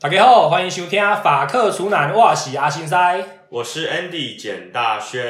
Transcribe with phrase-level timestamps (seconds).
[0.00, 3.20] 大家好，欢迎收听法克厨男，我是阿新塞。
[3.48, 5.20] 我是 Andy 简大轩。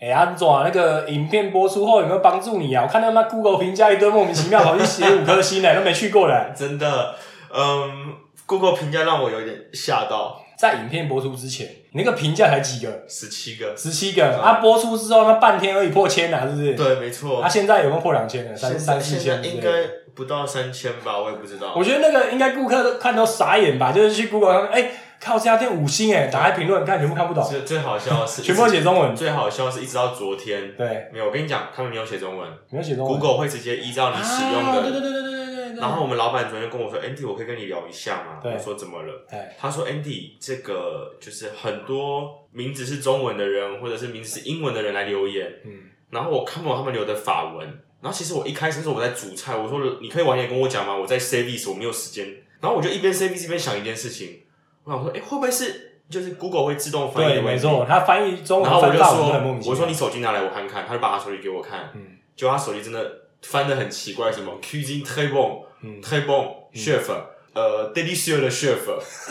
[0.00, 2.84] 哎、安怎那个影片播出后有没有帮助你啊？
[2.84, 6.54] 我看他妈 Google 评价一堆莫名其妙，跑去写五颗星呢， 都没去过的。
[6.56, 7.14] 真的，
[7.54, 8.14] 嗯
[8.46, 13.04] ，Google 评价让我有点吓到，在影片播出之前，你那个评价才几个？
[13.06, 13.76] 十七个。
[13.76, 14.40] 十七个。
[14.40, 16.72] 啊，播出之后那半天而已破千啊，是不是？。
[16.72, 17.42] 对，没错。
[17.42, 18.56] 啊，现在有没有破两千了？
[18.56, 19.68] 三三四千应该
[20.14, 21.74] 不到三千吧，我也不知道。
[21.76, 29.14] 我觉得那个应该顾客都看到傻眼吧，就是去 Google 上面，哎、靠这家店五星哎，打开评论看全部看不懂，最最好笑的是，全部都写中文。
[29.14, 31.26] 最好笑的是一直到昨天，对，没有。
[31.26, 33.18] 我跟你讲，他们没有写中文没有写中文。
[33.18, 35.00] ，Google 会直接依照你使用啊，对对的。
[35.00, 35.80] 对对对对对。
[35.80, 38.38] 然后我们老板昨天跟我说，Andy，我可以跟你聊一下吗？
[38.42, 39.26] 对我说怎么了？
[39.30, 45.72] 哎，他说：“Andy，这个就是很多名字是中文的人，或者是名字是英文的人来留言，嗯，
[46.10, 47.66] 然后我看不懂他们留的法文。
[48.00, 50.96] 然后其实我一开始是我在煮菜，我说你可以晚点跟我讲吗？
[50.96, 52.26] 我在 service，我没有时间。
[52.60, 54.40] 然后我就一边 service 一边想一件事情，
[54.84, 57.42] 我想说，哎，会不会是就是 Google 会自动翻译对？
[57.42, 59.70] 没错，他翻译中文然后我就说。
[59.70, 63.10] 我说你手机拿来我看看，他就把他手机给我看，嗯结果他手机真的
[63.42, 67.10] 翻的很奇怪，什么 cuisine bon，嗯 bon chef，
[67.52, 68.78] 呃，delicious 的 chef，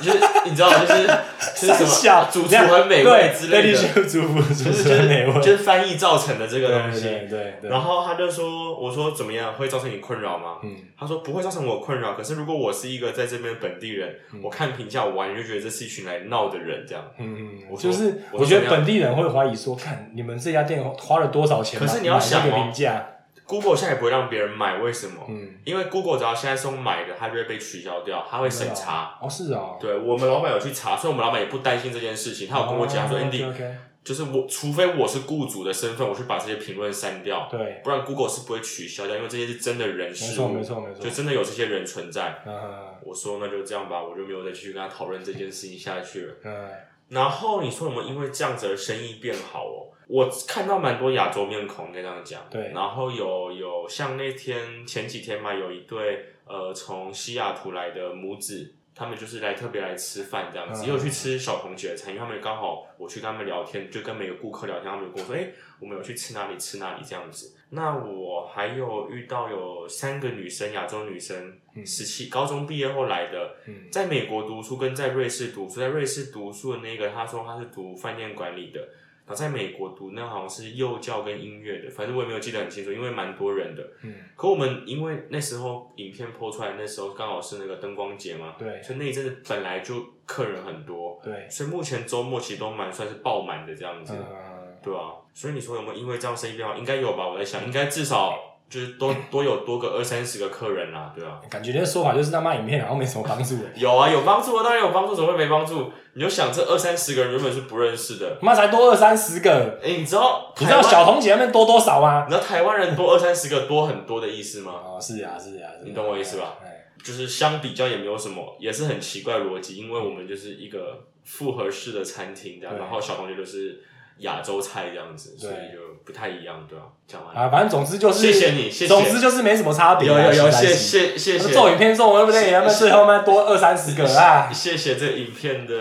[0.01, 1.07] 就是 你知道，就是
[1.55, 7.03] 就是什小么主厨很美味之类的，对，主厨主就是厨很美味，就是翻译造成的这个东西。
[7.03, 7.69] 对对对。
[7.69, 17.03] 然后他就说：“我说怎么样，会造成你困扰吗？”嗯，他说不会造成我困扰，可是如果我是一个在这边本地人，我看评价我完全就觉得这是一群来闹的人，这样。
[17.19, 23.05] 嗯，我说就是我觉得本地人会怀疑说，看你们这家店花了多少钱买，可是你要想评价，
[23.49, 25.25] Google 现在也不会让别人买，为什么？
[25.27, 29.17] 嗯，因为 Google 只要现在是用买的，它就会被取消掉，它会审查。
[29.19, 32.47] 哦，是哦，对我们老板有去查，所以我们老板也不担心这件事情。
[32.47, 42.43] 他有跟我讲说、哦 a n d y OK，就是我，除非我是雇主的身份，我去把这些评论删掉，对，不然 Google 是不会取消掉，因为这些是真的人没事错物，没错没错就，真的有这些人存在。
[42.45, 42.53] 嗯
[43.01, 46.33] 我说那就这样吧，我就没有再继续跟他讨论这件事情下去了。
[46.43, 46.69] 嗯，
[47.07, 49.89] 然后你说有没有因为这样子而生意变好哦？
[50.09, 52.41] 我看到蛮多亚洲面孔，应该这样讲。
[52.49, 52.71] 对。
[52.73, 60.85] 然后有有像那天前几天嘛，有一对呃从西雅图来的母子，他们就是来特别来吃饭这样子，嗯。
[60.87, 65.47] 也有去吃小童姐的餐，因为他们刚好我去跟他们聊天，就跟每个顾客聊天，他们就跟我说，哎、
[65.79, 67.55] 我们有去吃哪里吃哪里这样子。
[67.69, 71.85] 那我还有遇到有三个女生，亚洲女生，嗯。
[71.85, 73.91] 十七高中毕业后来的，嗯。
[73.91, 78.89] 在美国读书跟在瑞士读书，在瑞士读书的那个，他说他是读饭店管理的，
[79.29, 83.87] 然后在美国读那好像是幼教跟音乐的，反正我也没有记得很清楚，因为蛮多人的。
[84.01, 96.75] 嗯，可我们因为那时候影片播出来，那时候刚好是那个灯光节嘛，对所以那一阵子本来就客人很多，对，所以目前周末其实都蛮算是爆满的这样子，嗯，对啊，所以你说有没有因为这样生意变好？
[96.75, 97.29] 应该有吧？
[97.29, 98.35] 我在想，应该至少
[98.69, 101.41] 就是多多有多个二三十个客人啦，对啊。
[101.49, 105.91] 感觉那个说法就是他妈影片好像没什么帮助的，有啊，有帮助啊，当然有帮助，怎么会没帮助？
[106.13, 112.25] 你就想这二三十个人原本是不认识的，妈才多二三十个，哎、你知道你知道小红姐那边多多少吗？
[112.27, 114.73] 你知道台湾人多二三十个多很多的意思吗？
[114.85, 116.57] 哦，是啊是啊，是啊你懂我意思吧？
[116.63, 123.81] 哎，就是相比较也没有什么，也是很奇怪的逻辑，因为我们就是一个复合式的餐厅这样，然后小红姐就是
[124.19, 127.33] 亚洲菜这样子，所以就不太一样，对吧、讲完。
[127.33, 128.87] 了，啊，反正总之就是，谢谢你谢谢。
[128.87, 130.25] 总之就是没什么差别有啊。
[130.25, 132.51] 有有，谢谢谢谢，做影片做对不对？
[132.51, 135.73] 他们最后面多二三十个啊，谢谢这影片的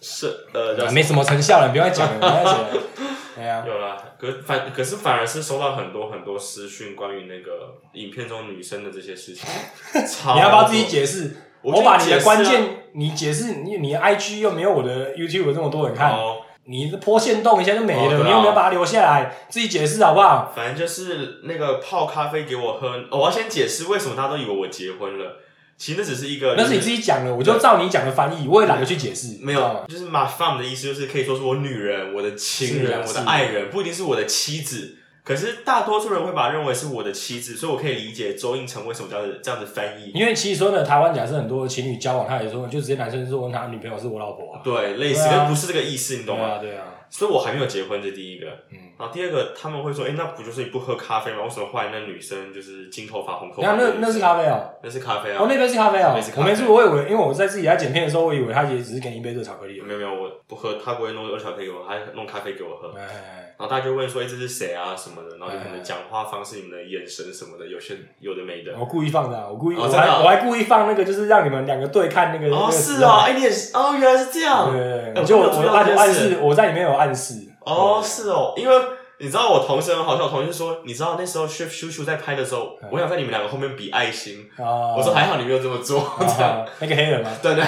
[0.00, 2.68] 是呃没什么成效了，你不要再讲了，不要再讲了。
[3.38, 9.48] 哎呀，有啦，可反可是反而是收到很多很多私讯关于那个影片中女生的这些事情，
[10.34, 11.34] 你要不要自己解释？
[11.62, 12.60] 我我把你的关键
[12.92, 19.34] 你解释，你你的 IG 又没有我的 YouTube 这么多人看，哦，你这坡线动一下就没了，哦啊你有没有把它留下来？
[19.48, 20.52] 自己解释好不好？
[20.54, 25.38] 反正就是那个泡咖啡给我喝、哦我要先解释为什么大家都以为我结婚了，
[25.76, 29.38] 其实那只是一个，那是你自己讲的，我就照你讲的翻译，我也懒得去解释。
[29.40, 34.98] 没有，就是 my fam 的意思就是可以说是我女人、我的情人、我的爱人，不一定是我的妻子。
[35.24, 40.10] 可是大多数人会把它认为是我的妻子，所以我可以理解周应成为什么这样子这样子翻译。
[40.12, 46.58] 因为其实说呢，台湾假设很多情侣交往，他也说就直接男生说他女朋友是我老婆啊，对，类似，对啊但不是这个意思，你懂吗？
[46.58, 48.46] 对啊对啊，所以我还没有结婚，这第一个。
[48.70, 51.42] 嗯，然后第二个，他们会说，哎、那不就是你不喝咖啡吗？
[51.42, 53.72] 为什么后来那女生就是金头发、红头发？
[53.72, 55.38] 那那那是咖啡哦，那是咖啡啊。
[55.40, 59.80] 哦那杯是咖啡哦我没注，我以为因为我在自己在剪片的时候，我以为他也只是给你一杯热巧克力。
[59.80, 62.96] 没有没有，我不喝，他不会弄热巧克力给我，他弄咖啡给我喝。
[62.96, 65.36] 哎，然后大家就问说，哎、这是谁啊什么的？
[65.36, 68.72] 然后你们的哎讲话方式、你们的眼神什么的，有些有的没的。
[68.78, 72.54] 我故意放的啊，我故意，我还我还故意放那个，就是让你们两个对看那个。
[72.54, 74.70] 哦，是啊，哎、你也是哦，原来是这样。
[74.70, 77.48] 对对对，哎我就我我暗示，我在里面有暗示。
[77.64, 78.76] 哦，是哦，因为
[79.18, 84.48] 你知道我同事很好笑，我同事说，你知道那时候 Chef 叔叔在拍的时候，我想在你们两个后面比爱心。
[84.58, 87.30] 哦，我说还好你没有这么做，这样啊那个黑人吗？
[87.42, 87.62] 对对，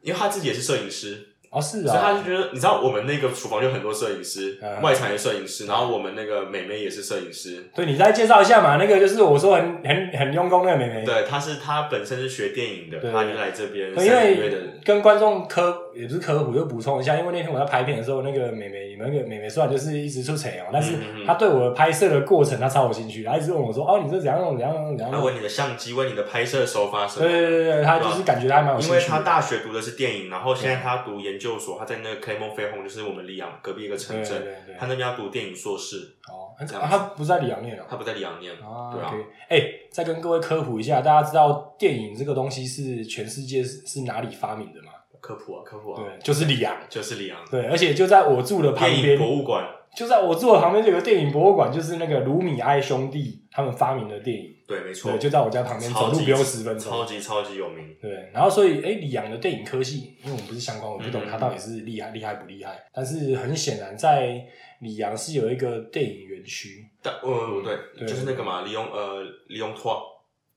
[0.00, 7.62] 因为他自己也是摄影师，哦，是啊所以他啊，就觉得，你知道我们那个厨房就很多摄影师，嗯外场也摄影师，然后我们那个美眉也是摄影师。
[7.74, 27.48] 对你再介绍一下嘛，那个就是我说很很很用功那个妹妹，对，她是她本身是学电影的，对他就来这边对因三个月的为跟观众科也不是科普，就补充一下，因为那天我在拍片的时候，那个美眉，你们那个美眉虽然就是一直出彩哦，但是嗯嗯嗯她对我的拍摄的过程她超有兴趣，她一直问我说：“哦，你这怎样弄怎样弄怎样弄他问你的相机，问你的拍摄手法？”什么对的。
[27.48, 29.18] 对对对，她就是感觉她还蛮有因为兴趣的。
[29.18, 35.96] 他大学读的是电影，然后现在她读研究所，他在那个 Clermont Ferrand，就是我们里昂隔壁一个城镇，对对对对他那边要读电影硕士，
[36.30, 37.82] 哦，这样子她不在里昂念哦。
[37.90, 39.12] 他不在里昂念，啊对啊
[39.48, 39.60] 哎、
[39.90, 44.92] 再跟各位科普一下，大家知道电影这个东西是全世界是是哪里发明的吗？
[45.20, 46.76] 科普啊科普啊，对，就是里昂。
[46.88, 49.64] 就是里昂对，而且就在我住的旁电影边，博物馆，
[49.96, 54.52] 就在我住的旁边就有个电影博物馆，就是那个卢米埃兄弟他们发明的电影。
[54.66, 56.90] 对，没错对，，就在我家旁边，走路不用十分钟。
[56.90, 57.96] 超级超级有名。
[58.00, 62.84] 对，然后所以，哎，里昂的电影科系，因为我们不是相关，我不懂嗯它到底是厉害厉害不厉害。
[62.92, 64.42] 但是很显然，在
[64.80, 66.88] 里昂是有一个电影园区。
[67.02, 70.00] 但呃，对，对就是那个嘛，利用呃利用托，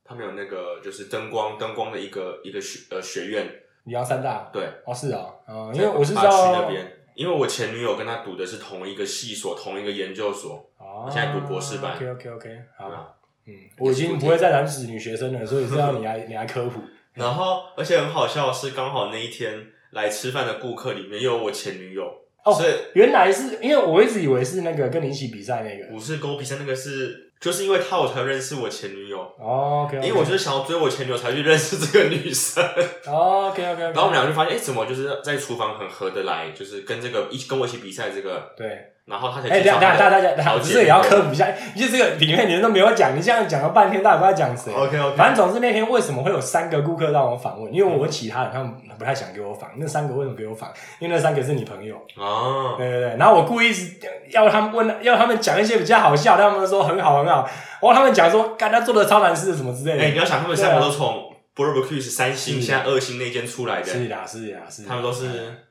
[0.03, 3.45] 他们有那个就是灯光灯光的一个一个学呃学院，
[3.85, 6.85] 里昂三大，对，哦，是啊，嗯，因为我是知巴区道那边，
[7.15, 13.11] 因为我前女友跟她读的是同一个系所，同一个研究所，哦，现在读博士班 OK OK OK，好。
[13.47, 16.81] 嗯，我已经不会再染指女学生了，所以是要你来 你来科普。
[17.13, 19.53] 然后，而且很好笑的是，刚好那一天
[19.91, 22.03] 来吃饭的顾客里面又有我前女友，
[22.43, 25.93] 哦所以原来是因为我一直以为是那个跟你一起比赛那个。
[25.93, 32.61] 不是跟我比赛那个是，就是因为他我才认识我前女友，哦，OK，因为我就是想要追我前女友才去认识这个女生。
[33.07, 41.47] OK OK，然后我们两个就发现，哎，怎么就是在厨房很合得来，就是跟这个一起跟我一起比赛这个，对，然后他才哎，介绍他等一下等一下的大家大家，好姐不是也要科普一下？
[41.77, 47.71] 就这个里面你们都没有讲，你这样讲了半天，到底不知道讲谁？OK OK，反正总之那天为什么会有三个顾客让我访问？
[47.71, 49.69] 因为我其他人，他们不太想给我访。
[49.77, 50.69] 那三个为什么给我访？
[50.99, 51.95] 因为那三个是你朋友。
[52.17, 53.17] 哦，对对对。
[53.17, 53.93] 然后我故意是
[54.31, 57.47] 要他们问，要他们讲一些比较好笑，他们说很好很好。
[57.81, 60.03] 然后他们讲说，干他做的超难吃的什么之类的。
[60.03, 64.87] 哎，你要想他们三个都从 Barbecue 是三星，现在二星那间出来的，是的是的是啦。
[64.89, 65.29] 他们都是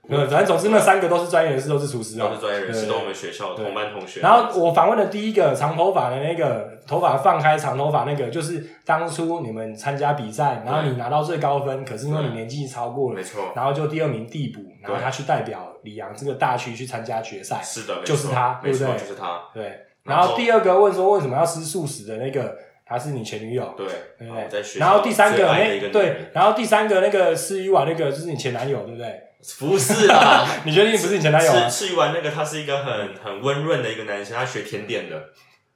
[0.09, 4.21] 嗯，反正总之那三个都是专业人士，都是厨师啊都是专业人士，对都我们学校的同班同学。
[4.21, 17.61] 然后我访问的第一个长头发的那个，头发放开长头发那个，就是当初你们参加比赛，然后你拿到最高分，可是因为你年纪超过了没，错，然后就第二名递补，然后他去代表里昂这个大区去参加决赛。
[17.63, 23.87] 是的，就是他没错，对不对就是他，对，然后第二个问说为什么要吃素食的那个，她是你前女友，对，
[24.19, 29.21] 对然后在学校然后第三个最爱的一个那对人，然后第三个那个吃鱼丸那个就是你前男友，对不对？
[29.59, 31.69] 不是啦， 你确定不是你前男友啊？
[31.69, 35.23] 吃吃完那个，他是一个很很温润的一个男生，他学甜点的，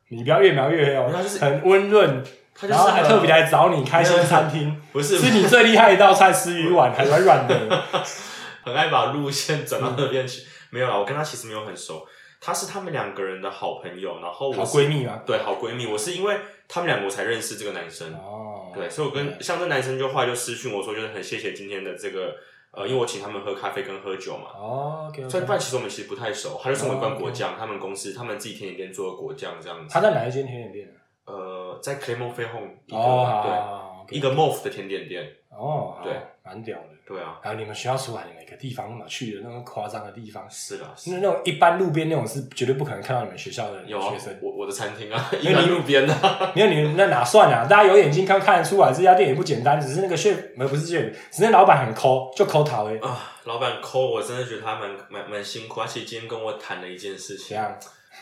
[0.09, 2.23] 你不要越描越黑哦他就是，很温润，
[2.55, 7.55] 他就是然后还特别来找你开心餐厅，不是是你最厉害一道菜，吃鱼丸还软软的。
[8.65, 10.43] 很爱把路线转到那边去。
[10.71, 12.07] 没有啦，我跟他其实没有很熟，
[12.41, 15.21] 他是他们两个人的好朋友，然后我好是闺蜜吗？
[15.25, 16.37] 对好闺蜜，我是因为
[16.69, 18.15] 他们两个我才认识这个男生。
[18.15, 22.37] 哦，对，所以我跟像这男生就后来就私讯我说，就是很谢谢今天的这个
[22.70, 25.44] 呃，因为我请他们喝咖啡跟喝酒嘛，哦所以。
[25.44, 29.93] 不然其实我们其实不太熟，他就送我一罐哦果酱，他们公司他们自己甜点店做的果酱这样子。
[29.93, 30.94] 他在哪一间甜点店？
[31.25, 36.12] 呃，在 Clermont f a i r Home 一个、对一个 MOF 的甜点店，哦，好对，
[36.49, 36.85] 蛮屌的。
[37.06, 47.67] 对啊，然后你们学校出来的每个地方嘛，去的那种夸张的地方，是啊，是那那种一般路边那种是绝对不可能看到你们学校的有啊学生。，我我的餐厅啊， 因为你路边的、啊， 因为你们那哪算啊？
[47.67, 50.17] 大家有眼睛看看得出来，这家店也不简单，只是那个
[50.59, 52.99] 呃不是 chef，只是那老板很抠，就抠桃哎。
[53.00, 57.57] 啊，老板抠，我真的觉得他蛮蛮蛮辛苦，而且今天跟我谈了一件事情，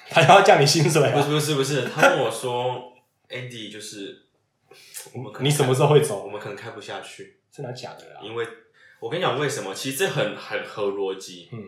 [0.08, 1.12] 他要降你薪水啊？
[1.16, 2.92] 不是不是不是，他跟我说，
[3.30, 4.22] Andy 就是
[5.12, 6.28] 我们可能你什么时候会我走？
[6.28, 8.20] 们可能开不下去，真的假的啦？
[8.22, 8.46] 因为
[9.00, 11.48] 我跟你讲为什么，其实这很很合逻辑。
[11.52, 11.58] 嗯，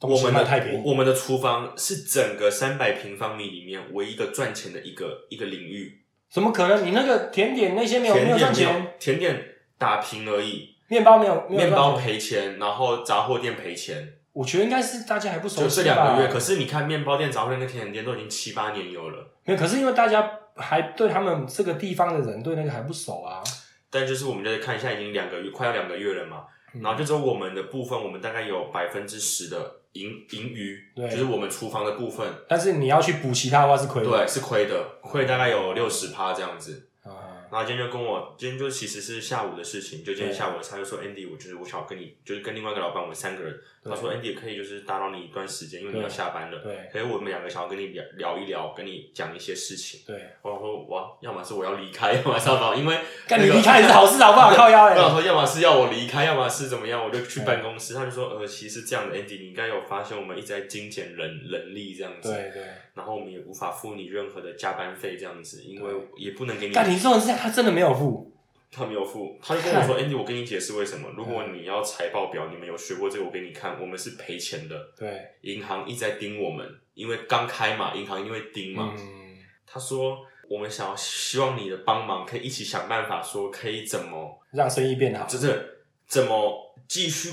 [0.00, 0.82] 我们的太平。
[0.82, 6.84] 我们的厨房是整个三百平方米里面唯一一个赚钱的一个一个领域，怎么可能？
[6.84, 9.44] 你那个甜点那些没有没有赚钱，，甜点
[9.76, 11.96] 打平而已，面包没有面包。
[11.96, 16.28] 赔钱，然后杂货店赔钱，我觉得应该是大家还不熟就悉吧这两个月。
[16.28, 23.42] 可是你看面包店、杂货店跟甜点店都已经七八年有了，没有，可是因为大家还对他们这个地方的人对那个还不熟啊。
[23.90, 26.44] 但就是我们在看，一下已经两个月，快要两个月了嘛。
[26.74, 34.10] 嗯然后就只有我们的部分，我们大概有百分之十的盈盈余，对就是我们厨房的部分，但是你要去补其他的话是亏的。
[34.10, 36.87] 对，是亏的，亏大概有六十趴这样子。
[37.50, 50.00] 啊，然后今天就跟我，今天就其实是下午的事情，就今天下午他就说 Andy，我就是我想要跟你，就是跟另外一个老板，我们三个人，他说 Andy 可以就是打扰你一段时间，因为你要下班了，对可是我们两个想要跟你聊聊一聊，跟你讲一些事情。
[50.06, 54.54] 对，我想说哇，要么是我要离开，要么是因为干你那个离开也是好事好不好？
[54.54, 57.94] 靠腰 我想哎，说，要么是要我离开，要么是怎么样，我就去办公室。
[57.94, 62.62] 他就说，呃，其实这样的，Andy，你应该有发现，我们一直在精简人人力这样子，对对。
[62.98, 66.74] 然后我们也无法付你任何的加班费这样子，因为也不能给你。
[66.74, 68.30] 但你说的是他真的没有付，
[68.72, 71.08] 他没有付，他就跟我说：“Andy，我跟你解释为什么。
[71.16, 74.76] 如果你要财报表，你们有学过这个，我给你看，我们是赔钱的。
[74.98, 78.92] 对，银行一直在盯我们，因为刚开嘛，银行因为盯嘛。
[78.98, 80.18] 嗯，他说
[80.50, 87.30] ：“我们想要希望你的帮忙，可以一起想办法，说可以怎么，让生意变好，就是怎么继续，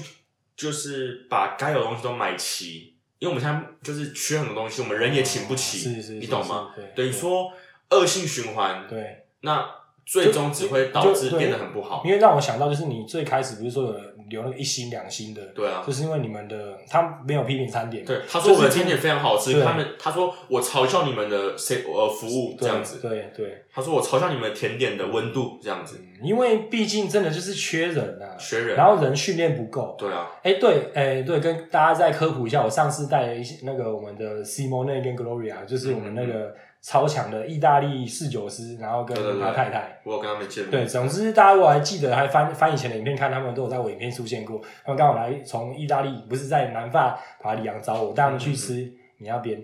[0.55, 2.94] 就是把该有的东西都买齐。
[3.25, 6.69] 因为我们现在就是缺很多东西，我们人也请不起，是是，你懂吗？
[6.95, 7.51] 等于说
[7.89, 9.67] 恶性循环，对，那
[10.05, 12.01] 最终只会导致变得很不好。
[12.05, 13.95] 因为让我想到就是你最开始不是说有
[14.29, 29.95] 留那个一星两星的，对啊，就是因为你们的他没有批评餐点，对，他说我们的甜点非常好吃，他们他说我嘲笑你们的谁呃服务这样子，对对，他说我嘲笑你们甜点的温度这样子，嗯因为毕竟真的就是缺人啊，缺人，然后人训练不够。
[29.99, 36.55] 对啊，哎，对，哎，对，跟大家再科普一下，我上次带了一些那个我们的 Simone 跟 Gloria，就是我们那个
[36.85, 44.61] 超强的意大利侍酒师，然后跟他太太，我有跟他们见面，对，总之大家如果还记得，还翻翻以前的影片看，他们都有在我影片出现过。
[44.83, 48.75] 他们刚好来从意大利，不是在南法巴里昂找我，带他们去吃
[49.17, 49.59] 你那边。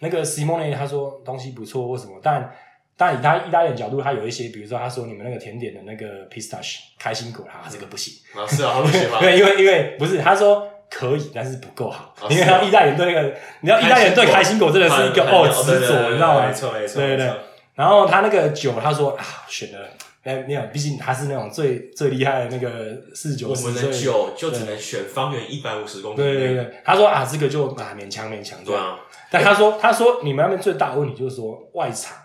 [0.00, 2.52] 那个 Simone 他说东西不错或什么，但
[2.94, 8.12] 但以他意大利人角度，他有一些，比如说他说你们那个甜点的那个 pistache 开心果，他这个不行。
[8.38, 12.62] 啊是啊，他不喜欢，对， 因为因为不是他说可以，但是不够好，你看啊。
[12.62, 16.46] 因为他意大利人对那个，你知道意大利人对开心果真的是一个很哦执着，你知道吗？
[16.46, 16.54] 没？
[16.54, 17.30] 错没错，对对
[17.74, 19.78] 然后他那个酒，他说啊，选的
[20.24, 28.58] 哎没有，毕竟他是那种最最厉害的那个四十九，我们的酒就只能选方圆一百五十公里，对对对，他说啊，这个就啊勉强勉强。
[28.64, 28.98] 对啊，
[29.30, 32.16] 但他说他说你们那边最大的问题就是说外场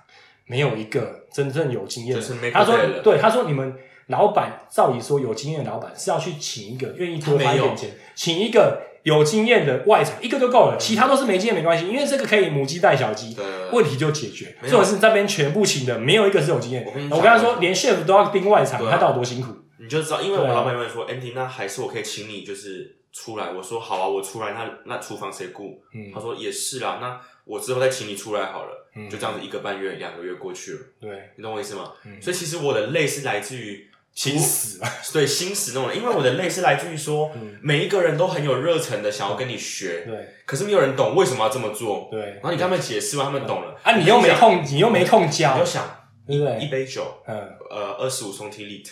[0.45, 2.17] 没有一个真正有经验
[2.53, 3.75] 他说对，他说你们
[4.11, 13.35] 老板照理说有经验的老板是要去请一个愿意多花一点钱，请一个有经验的外场一个就够了，其他都是没经验没关系，因为这个可以母鸡带小鸡。
[13.71, 14.55] 问题就解决。
[14.61, 14.71] 没有。
[14.71, 16.85] 这种是这边全部请的，没有一个是有经验。
[17.09, 19.53] 我跟他说，连 chef 都要盯外场，他到底多辛苦？
[19.79, 25.81] 你就知道，因为我们老板问说，Andy，那还是我可以请你就是出来，我说好啊，我出来，那那厨房谁顾？
[25.95, 26.11] 嗯。
[26.13, 29.09] 他，说也是啦，那我之后再请你出来好了，嗯。
[29.09, 31.93] 就这样子一个半月、两个月过去了，对，你懂我意思吗？
[32.05, 32.21] 嗯。
[32.21, 34.87] 所以其实我的累是来自于心死了！
[35.13, 42.07] 对心死那种，因为我的累是来自于说，嗯每一个人都很有热忱的想要跟你学，对可是没有人懂为什么要这么做。
[42.11, 45.83] 对然后你跟他们解释完，他们懂了啊，你又没空，你又没空你教就，想
[46.27, 46.59] 对不对？
[46.59, 47.35] 一杯酒，嗯，
[47.69, 48.89] 呃，二十五松 T lit，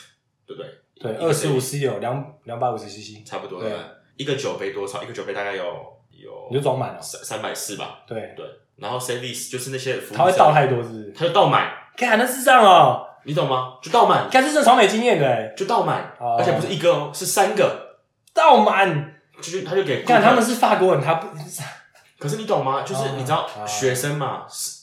[0.48, 0.70] 对不对？
[1.02, 3.72] 对，二十五 C 有两两百五十 CC，差不多对。
[4.18, 5.02] 一个酒杯多少？
[5.02, 5.64] 一个酒杯大概有
[6.12, 7.02] 有你就装满了。
[7.02, 8.46] 三三百四吧，对，对。
[8.76, 11.14] 然后 service 就是那些服务他会倒太多，是不是？
[11.14, 13.06] 他就倒满，看，那是这样哦。
[13.26, 13.78] 你懂吗？
[13.82, 17.98] 就倒满，看，这是超没经验的欸，就倒满，哦而且不是一个哦，是三个，
[18.34, 19.16] 倒满。
[19.42, 20.14] 就是他就给顾客。
[20.16, 21.28] 看，他们是法国人，他不
[22.20, 22.82] 可是你懂吗？
[22.84, 24.80] 就是哦你知道哦学生嘛，十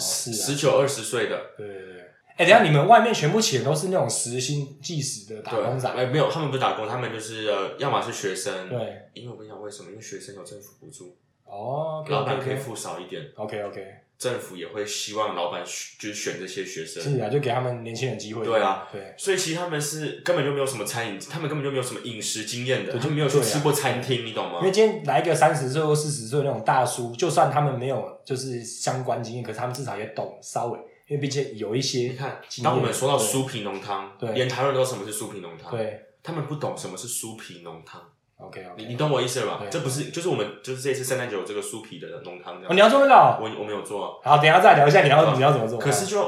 [0.00, 2.00] 是啊十九二十岁的，对对对。
[2.36, 8.78] 哎，等一下你们外面全部请的都是那种时薪计时的打工仔，哎，没有，他们不是打工，他们就是呃，要么是学生，对。
[9.14, 9.90] 因为我跟你讲为什么？
[9.90, 13.86] 因为学生有政府补助，哦老板可以，OK 付少一点，OK OK，
[14.20, 17.02] 政府也会希望老板选就是选这些学生。
[17.02, 18.44] 是啊，就给他们年轻人机会。
[18.44, 24.58] 对啊，对，所以其实他们是根本就没有什么餐饮，他们根本就没有什么饮食经验的，对他们没有去吃过餐厅，你懂吗？
[24.60, 24.70] 因为？
[24.70, 34.32] 今天来一个三十岁或四十岁那种大叔，就算他们没有就是相关经验，可是他们至少也懂稍微，因为毕竟有一些你看，当我们说到酥皮浓汤，对。
[34.34, 36.06] 连台湾人都知道什么是酥皮浓汤，对。
[36.22, 37.98] 他们不懂什么是酥皮浓汤，
[38.40, 38.92] ，OK 你 OK。
[38.92, 39.58] 你懂我意思了吧？
[39.60, 43.38] 对这不是就是我们就是这次圣诞节有这个酥皮的浓汤这哦，你要做那个哦？
[43.40, 45.78] 我我没有做啊，好，等一下再聊一下你要对你要怎么做。
[45.78, 46.20] 可是就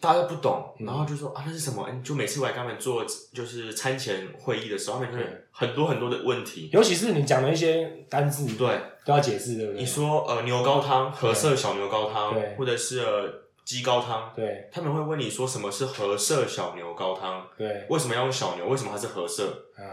[0.00, 1.82] 大家都不懂，嗯然后就说啊那是什么？
[1.84, 3.04] 哎就每次我来跟他们做
[3.34, 6.68] 就是餐前会议的时候，他们就会很多很多的问题。
[6.72, 8.68] 尤其是你讲的一些单字，对，
[9.04, 9.80] 都要解释，对不对？
[9.80, 13.32] 你说呃牛高汤、和色小牛高汤对，或者是呃
[13.64, 17.44] 鸡高汤，对他们会问你说什么是和色小牛高汤？
[17.56, 18.68] 对，为什么要用小牛？
[18.68, 19.44] 为什么它是和色？
[19.78, 19.84] 嗯，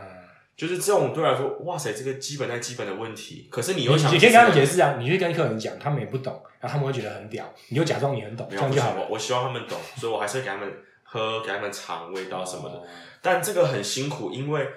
[0.56, 3.48] 就是这种对我来说，哇塞，这个基本在基本的问题。
[3.50, 9.02] 可是你你又想，你可以跟他们解释啊，你去跟客人讲，他们也不懂，然后他们会觉得很屌，你就假装你很懂，这样就好了。
[9.02, 12.76] 我我希望他们懂，所以我还是会给他们喝，给他们尝味道什么的。
[12.76, 12.84] 哦
[13.26, 14.68] 但这个很辛苦，因为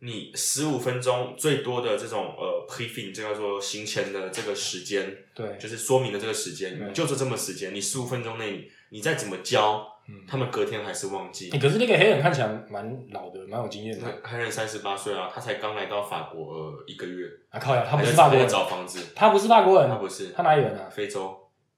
[0.00, 11.58] 你十五分钟最多的这种呃 briefing，这叫做行前的这个时间，对，就是说明的这个时间，你就是这么时间，你十五分钟内你再怎么教，嗯他们隔天还是忘记欸。
[11.58, 14.06] 可是那个黑人看起来蛮老的，蛮有经验的。
[14.06, 20.88] 那黑人三十八岁啊，他才刚来到法国呃一个月，啊靠呀，他不是法国人，找房子，他不是法国人，他不是，他哪里人啊？
[20.90, 21.34] 非洲，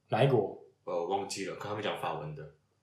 [0.09, 0.59] 哪一国？
[0.85, 2.43] 呃忘记了，跟他们讲法文的，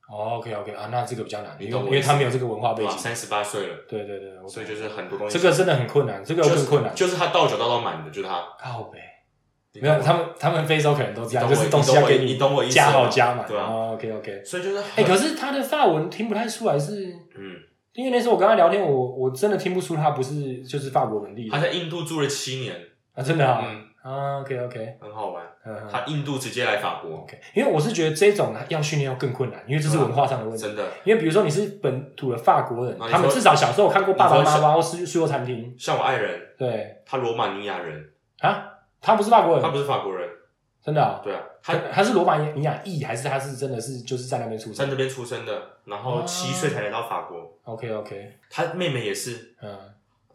[0.10, 2.86] 哦，OK OK 啊，那这个比较难，因为你懂我意思因为他没有这个文化背？
[2.86, 2.98] 景。
[2.98, 6.94] 三十八岁了，对对对，我所以就是很多东西，这个真的很困难，这个就是更困难。
[6.94, 8.44] 就是他倒酒倒到满的，就是他。
[8.60, 9.12] 靠北，你懂我
[9.82, 13.48] 没有他们，他们非洲可能都这样，就是东西要给你懂我意思加好吗加满。
[13.48, 14.44] 对，OK OK。
[14.44, 17.56] 所以就是哎，很可是他的法文听不太出来是，嗯，
[17.94, 22.75] 因为那时候我跟他聊天，我我真的听不出他不是就是法国本地他在印度住了七年，
[23.13, 23.63] 啊，真的啊。
[23.65, 25.44] 嗯，啊，OK OK，很好玩。
[25.89, 30.62] 他印度直接来法国，OK，因为我是觉得这种要训练要更困难，因为这是文化上的问题。
[30.62, 30.84] 真的。
[31.06, 36.98] 因为比如说你是本土的法国人，他们至少小时候看过爸爸妈妈或去去过餐厅，像我爱人，对。
[37.06, 38.73] 他罗马尼亚人，啊，
[39.03, 40.27] 他不是法国人，他不是法国人，
[40.81, 44.74] 真的啊，对啊，他他他是罗马尼亚裔还是他是真的是就是在那边出生？
[44.74, 47.53] 在那边出生的，然后哦七岁才来到法国。
[47.65, 49.77] ？OK OK，他妹妹也是，嗯。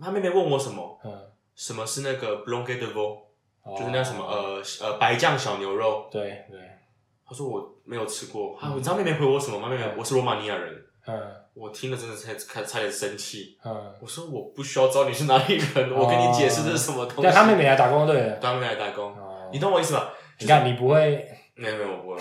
[0.00, 1.10] 他妹妹问我什么，嗯，
[1.56, 3.18] 什么是那个 blanc de veau，
[3.64, 3.74] 哦。
[3.76, 6.06] 就是那什么呃呃白酱小牛肉。
[6.08, 6.60] 对对，
[7.26, 9.68] 他说我没有吃过，啊，你知道妹妹回我什么吗？
[9.68, 10.72] 妹妹，我是罗马尼亚人。
[11.06, 11.18] 嗯
[11.54, 13.58] 我听了真的差差差点生气。
[13.64, 17.22] 嗯，我说我不需要知道你是哪里人，我跟你解释这是什么东西。
[17.22, 18.20] 对他妹妹来打工对。
[18.20, 19.48] 了，当妹妹来打工，哦。
[19.52, 20.12] 你懂我意思吧？
[20.38, 22.16] 你看你不会，没有没有，我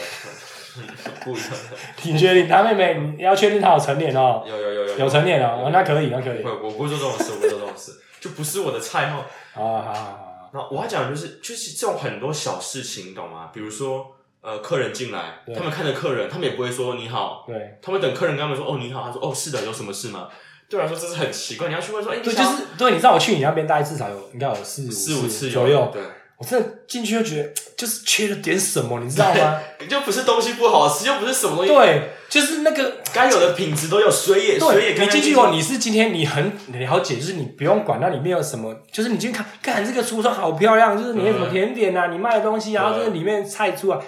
[1.23, 1.35] 不。
[2.03, 5.09] 你确定他妹妹你要确定他有成年哦，有有有有有。
[5.09, 7.91] 成年哦，哦那可以那可以，不，我不会做这种事，我不会做这种事，
[8.21, 9.25] 就不是我的菜哦。
[9.53, 13.49] 好好好好，那我要讲的就是，就是这种很多小事情，你懂吗？
[13.53, 14.16] 比如说，
[14.47, 17.77] 呃，客人进来，他们看着客人，他们也不会说你好，对。
[17.81, 20.29] 他们等客人跟他们说哦你好，他说哦是的，有什么事吗？
[20.69, 26.01] 对我来说这是很奇怪，你要去问说，哎、你对，就是对，你知道我去你那边大概至少有应该有四四五次左右，对，
[26.37, 29.59] 我真的进去就觉得就是缺了点什么，你知道吗？
[29.89, 43.99] 就不是东西不好吃，又不是什么东西，对，就是那个该有的品质都有，水也水也你进去哦，你是今天你很了解，就是你不用管那里面有什么，就是你进去看，看这个橱窗好漂亮，就是你有什么甜点啊，你卖的东西，然后就是里面菜出来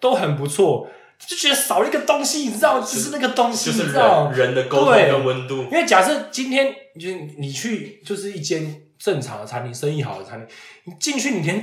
[0.00, 0.88] 都很不错，
[1.26, 4.30] 就觉得少了一个东西，你知道，就是那个东西，就是你知道。
[4.30, 5.10] 人人的沟通对。
[5.10, 5.64] 跟温度。
[5.64, 11.62] 因，为假设今天就是你去就是一间正常的餐厅，生意好的餐厅，你进去你连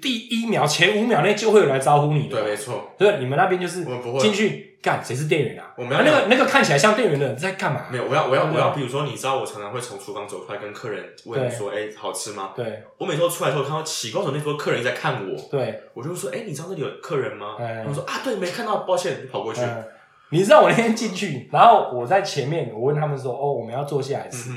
[0.00, 5.74] 第一秒前五秒内就会有人来招呼你的，对，没错，对，你们那边就是我们不会进去干谁是店员啊？
[5.76, 7.86] 我们要那个那个看起来像店员的人在干嘛？
[7.90, 12.52] 没有，我要我要我要，比如说，你知道我常常会从厨房走出来跟客人问对说，哎、好吃吗？
[12.54, 15.48] 对我每次都出来的时候看到奇怪，为什么那桌客人一直在看我？
[15.50, 17.56] 对，我就会说，哎、你知道那里有客人吗？
[17.58, 19.60] 哎他们说啊，对，没看到，抱歉，就跑过去。
[19.62, 19.84] 嗯，
[20.30, 24.50] 你知道我那天进去，然后我在前面，我问他们说，哦，我们要坐下来吃。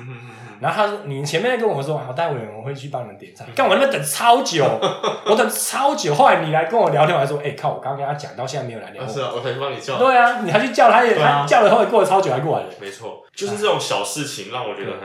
[0.59, 3.43] 然后他说：“你前面跟我说，好，待会我会去帮你们点菜。
[3.53, 4.63] 干我那边等超久，
[5.25, 6.15] 我等超久。
[6.15, 9.97] 后来你来跟我聊天，我还说：，哎、靠，我刚刚跟他讲，到现在没有来聊是啊，我才去帮你叫。
[9.97, 12.69] 对啊，你还去叫他也，啊他叫了后来过了超久还过来了。
[12.79, 14.99] 没错，就是这种小事情让我觉得很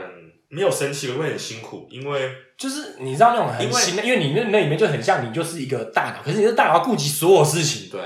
[0.47, 7.99] 没有生气，会很辛苦，因为就是你知道那种很因为新的，因为你那那里面就很像你就是一个大脑，可是你的大脑要顾及所有事情，对，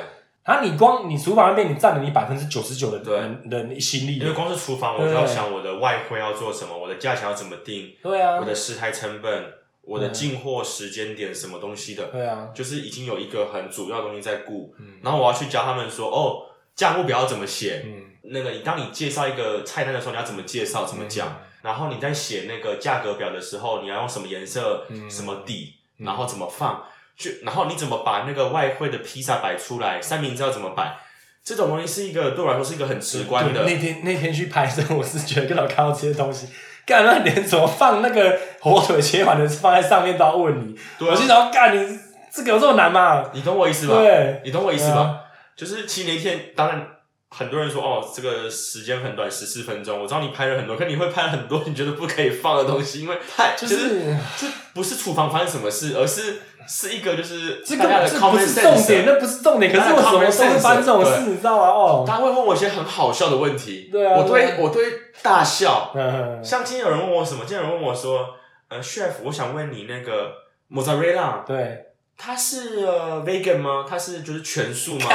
[0.46, 3.18] 然后你光你厨房那边你占了你百分之九十九的对。
[3.18, 10.14] 人的心力因，为光是厨房，我就要想我的外汇要做什么，我的价钱要怎么定，对啊我，的食材成本，我的嗯。
[10.14, 15.00] 进货时间点，什么东西的，对啊，就是已经有一个很主要的东西在顾，嗯。
[15.02, 25.10] 然后我要去教他们说，哦，价目表要怎么写，嗯，那个你当你介绍一个菜单的时候，你要怎么介绍，怎么讲，然后你在写那个价格表的时候，你要用什么颜色、嗯。
[25.10, 26.06] 什么底，嗯。
[26.06, 26.84] 然后怎么放，
[27.18, 30.98] 就然后你怎么把那个外汇的披萨摆出来，三明治要怎么摆，
[31.44, 36.48] 这种东西是一个对我来说是一个很直观的，那天那天去拍摄，我是觉得跟老看到这些东西，
[36.86, 42.00] 干那连怎么放那个火腿切完的放在上面都要问你，我心想干你
[42.34, 43.30] 这个有这么难吗？
[43.34, 43.98] 你懂我意思吧？
[43.98, 45.20] 对，你懂我意思吧？
[45.56, 46.88] 就是其实那天，当然
[47.30, 50.02] 很多人说哦，这个时间很短，十四分钟。
[50.02, 59.72] 我知道你拍了很多，可你会拍很多你觉得不可以放的东西，因为太就就是是这不是厨房发生什么事，而是是一个就是这个这不是重点，那不是重点。
[59.72, 61.68] 可是我什么都会发生这种事，你知道吗？
[61.68, 64.86] 哦，他会问我一些很好笑的问题，对啊我都会我都会
[65.22, 65.92] 大笑。
[65.96, 67.46] 嗯，像今天有人问我什么？
[67.46, 68.28] 今天有人问我说，
[68.70, 70.32] 呃，chef，我想问你那个
[70.72, 73.86] mozzarella，对，它是呃 vegan 吗？
[73.88, 75.10] 他是就是全素吗？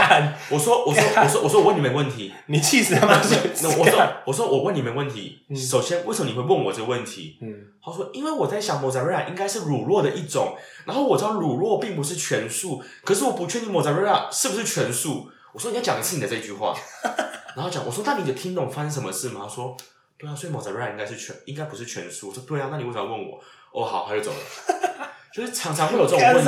[0.50, 3.14] 我说我说我说我说我问你们问题， 你气死他妈！
[3.62, 7.38] 那我说我说我问你们问题，嗯首先为什么你会问我这个问题？
[7.40, 15.30] 嗯，他说因为我在想 mozzarella 应该是乳酪的一种，然后我知道乳酪并不是全素，可是我不确定 mozzarella 是不是全素。
[15.54, 16.76] 我说你要讲一次你的这句话，
[17.56, 19.42] 然后讲我说那你就听懂发生什么事吗？
[19.44, 19.74] 他说
[20.18, 22.28] 对啊，所以 mozzarella 应该是全应该不是全素。
[22.28, 23.40] 我说对啊，那你为什么要问我？
[23.72, 25.08] 哦好，他就走了。
[25.38, 26.40] 就是常常会有这种问题，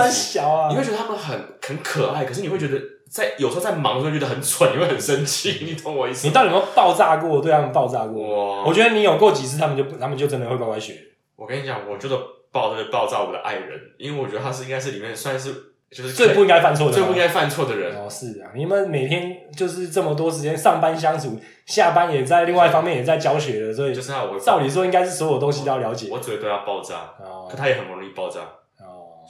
[0.70, 2.76] 你，会觉得他们很很可爱，可是你会觉得
[3.08, 6.28] 在有时候在忙的时候觉得很蠢，你会很生气， 你懂我意思吗？
[6.28, 7.40] 你到底有没有爆炸过？
[7.40, 8.20] 对他们爆炸过？
[8.20, 10.94] 我我觉得你有过几次，他们就不他们就真的会乖乖学。
[11.36, 12.18] 我跟你讲，我觉得
[12.50, 15.54] 爆这个爆炸我的爱人，因为我觉得他是应该是里面算是
[15.90, 17.96] 就是最不应该犯错的吗，最不应该犯错的人。
[17.96, 26.08] 哦，是啊，你们每天就是这么多时间上班相处，下班也在另外一方面也在教学的，所以就是他，我照理说应该是所有东西都要了解。
[26.10, 28.59] 我只会对他爆炸，哦可他也很容易爆炸，哦，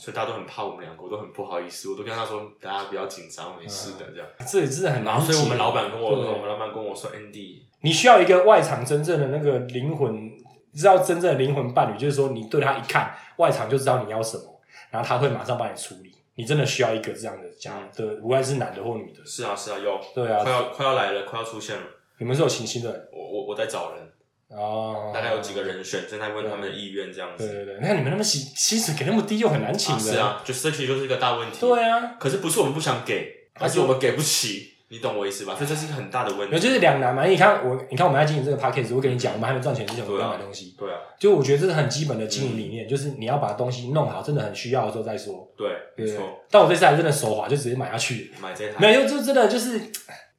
[0.01, 4.27] 所以大家都很怕我们两个，我都很不好意思，我都跟他说大家不要紧张，没事的这样。
[4.49, 5.11] 这真的很难解。
[5.11, 10.33] 然后所以我们老板跟我，对我们老板跟我说，Andy，你需要一个外场真正的那个灵魂，
[10.75, 14.45] 知道真正的灵魂伴侣，就是说你对他一看，外场就知道你要什么，
[14.91, 16.11] 然后他会马上帮你处理。
[16.37, 19.21] 你真的需要一个这样的家的，无论是男的或女的。
[19.27, 21.83] 是啊是啊，有，对啊快，要快要来了，快要出现了。
[22.17, 24.10] 你们是有情新的人我我我在找人，
[24.51, 27.47] 哦，大概有几个人选，正在问他们的意愿这样子。
[27.47, 30.07] 对对对，那你们那么薪薪水给那么低，又很难请人。
[30.07, 31.59] 啊是啊，就这其实就是一个大问题。
[31.61, 35.55] 对啊，可是不是我们不想给，而是我们给不起，你懂我意思吧？
[35.55, 36.49] 所以这是一个很大的问题。
[36.51, 37.25] 那就是两难嘛。
[37.25, 40.75] 你看我，你看我们在经营这个 p a c k a g e 我跟你讲，我们还没赚钱之前，我们要买东西。
[40.77, 45.49] 对啊，就我觉得这是很基本的经营理念，就是你要把东西弄好，真的很需要的时候再说。
[45.57, 46.41] 对没错，？
[46.51, 48.33] 但我这次还真的手滑，就直接买下去。
[48.43, 49.81] 买这台，没有，就真的就是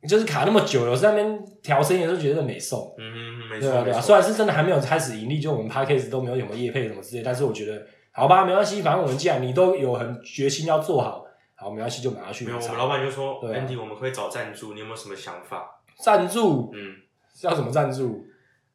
[0.07, 2.93] 就是卡那么久了，我在那边调声音的时候觉得没送。
[2.97, 4.01] 嗯嗯，没对啊，对啊。
[4.01, 12.45] 虽然是真的还没有开始盈利，就我们 p a c k a g e 都没有什么业配什么之类，但是我觉得好吧，没关系，反正我们既然你都有很决心要做好，好没关系就买下去。
[12.45, 15.81] 没有，我们老板就说，Andy，我们可以找赞助，你有没有什么想法？
[15.99, 16.95] 赞助嗯，
[17.35, 18.25] 是要什么赞助？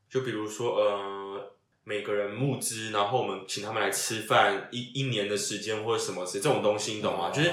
[0.09, 1.41] 就比如说呃，
[1.83, 7.31] 每个人募资，然后我们请他们来吃饭一一年的时间或者什么事，这种东西你懂吗？
[7.31, 7.51] 就是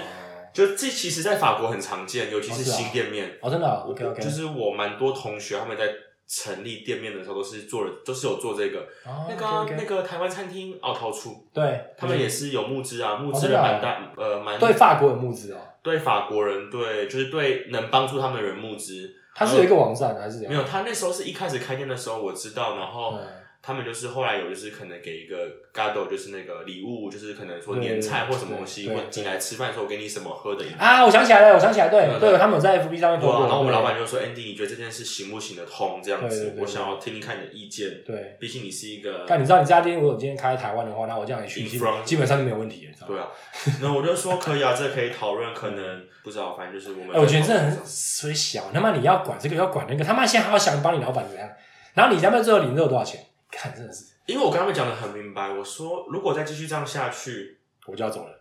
[0.53, 3.37] 就这其实，在法国很常见，尤其是新店面。
[3.41, 5.93] 哦，真的，OK OK，就是我蛮多同学他们在
[6.27, 8.87] 成立店面的时候都是做了，都是有做这个。
[9.27, 19.13] 那个那个台湾餐厅奥陶处，对，他们也是有募资啊，募资了蛮大，呃，蛮对法国有募资哦，对法国人，对就是对能帮助他们的人募资。
[19.35, 20.53] 他是有一个网站还是怎样？
[20.53, 23.27] 没有，他那时候是一开始开店的时候我知道，然后嗯
[23.65, 25.37] 他们就是后来有就是可能给一个
[25.73, 30.77] gado 就是那个礼物，就是可能说对年菜或什么东西，或进来吃饭的时候我给你什么喝的饮料。
[30.77, 33.41] 啊，我想起来了，我想起来，对对他们有在 FB 上面对啊，播过。
[33.43, 36.01] 然后我们老板就说：“Andy，你觉得这件事行不行得通？
[36.03, 38.03] 这样子我想要听听看你的意见。
[38.05, 41.63] 对，毕竟你是一个但你知道，你这家店如果今天开在台湾的话，那我这样也去，
[42.03, 42.89] 基本上就没有问题？
[43.07, 43.29] 对啊，
[43.81, 47.15] 然后我就说可以啊，这可以讨论，可能不知道，反正就是我们。
[47.15, 51.49] 哎，我觉得这很虽小，他妈你要管这个要管那个，他妈现在还要想帮你老板怎么样，
[51.93, 53.21] 然后你他妈最后领这有多少钱？
[53.55, 58.39] 看，真的是，因为我跟他们讲的很明白，我说如果再继续这样下去，我就要走了。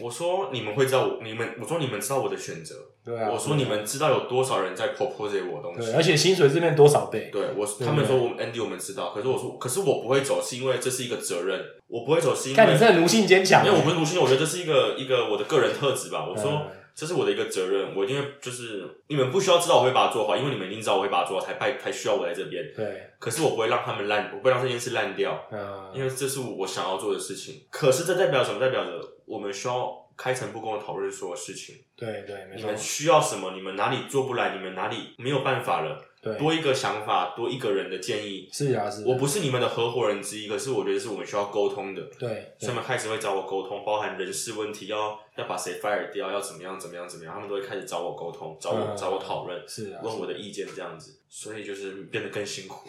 [0.00, 5.94] 我说你们会知道我，你们我说你们知道我的选择，对啊，我说你们知道有多少人在 propose 我的东西对，。
[5.94, 7.30] 而且薪水这边多少倍？
[7.32, 16.26] 对我，对他们说我们 Andy 我们知道，可是我说，可是我不会走，是因为这是一个责任，我不会走是因为看你这奴性坚强，因为我不是奴性，我觉得这是一个一个我的个人特质吧。
[16.28, 22.72] 我说嗯这是我的一个责任，我一定会就是你们不需要知道我会把它做好，因为你们一定知道我会把它做好，才派才需要我在这边。
[22.74, 27.64] 对，可是我不会让他们烂，我不会让这件事烂掉，嗯，因为这是我想要做的事情。
[27.70, 28.58] 可是这代表什么？
[28.58, 31.76] 代表着我们需要开诚布公的讨论所有事情。
[31.94, 33.52] 对对，没错你们，需要什么？
[33.52, 34.56] 你们哪里做不来？
[34.56, 36.04] 你们哪里没有办法了？
[36.20, 38.48] 对，多一个想法，多一个人的建议。
[38.52, 42.02] 是啊是啊，我不是你们的合伙人之一，可是我觉得是我们需要沟通的。
[42.18, 52.88] 对，所以他们开始会找我沟通，包含人事问题，要要把谁 fire 掉，要怎么样怎么样怎么样，他们都会开始找我沟通，找我、嗯找我讨论，是啊，问我的意见这样子，所以就是变得更辛苦。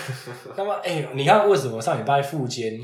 [0.56, 2.80] 那么，哎、你看为什么上礼拜复监？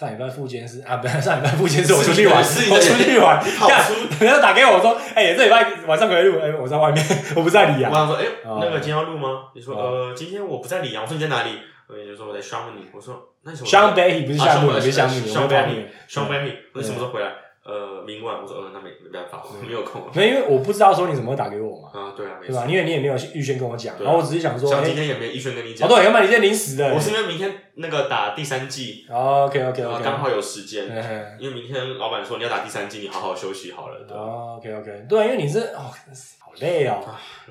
[0.00, 7.04] 上礼拜复监是 啊，不是上礼拜复监是我出去玩，是我出去玩，你跑出干人家打给我说，哎、这礼拜晚上可以录，哎、我在外面，
[7.36, 7.90] 我不在里阳。
[7.92, 8.60] 我想说，哎、哦。
[8.62, 9.48] 那个今天要录吗？
[9.54, 10.08] 你说，哦。
[10.08, 11.50] 呃，今天我不在里阳，我说你在哪里？
[11.86, 13.82] 我就说我在 Chamonix，我说那你什么时候？
[13.82, 16.36] 香北不是项目，啊不是项目，我香们跑你北香北，
[16.72, 17.28] 我说什么时候回来？
[17.62, 18.40] 呃，明晚。
[18.40, 20.02] 我说，呃，那没没办法，我没有空。
[20.14, 22.64] 没，因为我不知道说你怎么会打给我嘛，啊，对啊，对吧？。
[22.66, 30.86] 因为你也没有预先跟我讲，然后我只是想说，哎、像今天也没预先跟你哦讲，对，要不然你今天临时的，我是因为明天那个打第三季，，OK OK OK，刚好有时间。
[30.88, 34.00] 嗯因为明天老板说你要打第三季，你好好休息好了。
[34.08, 35.92] 对 OK OK，对，因为你是哦，
[36.38, 36.98] 好累哦，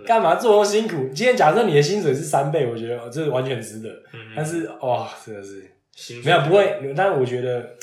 [0.05, 0.95] 干嘛做那么辛苦？
[1.13, 3.89] 今天假设你的薪水是三倍，我觉得哦这完全值得。
[4.13, 5.69] 嗯但是哇、真的是
[6.23, 7.75] 没有不会，但是我觉得，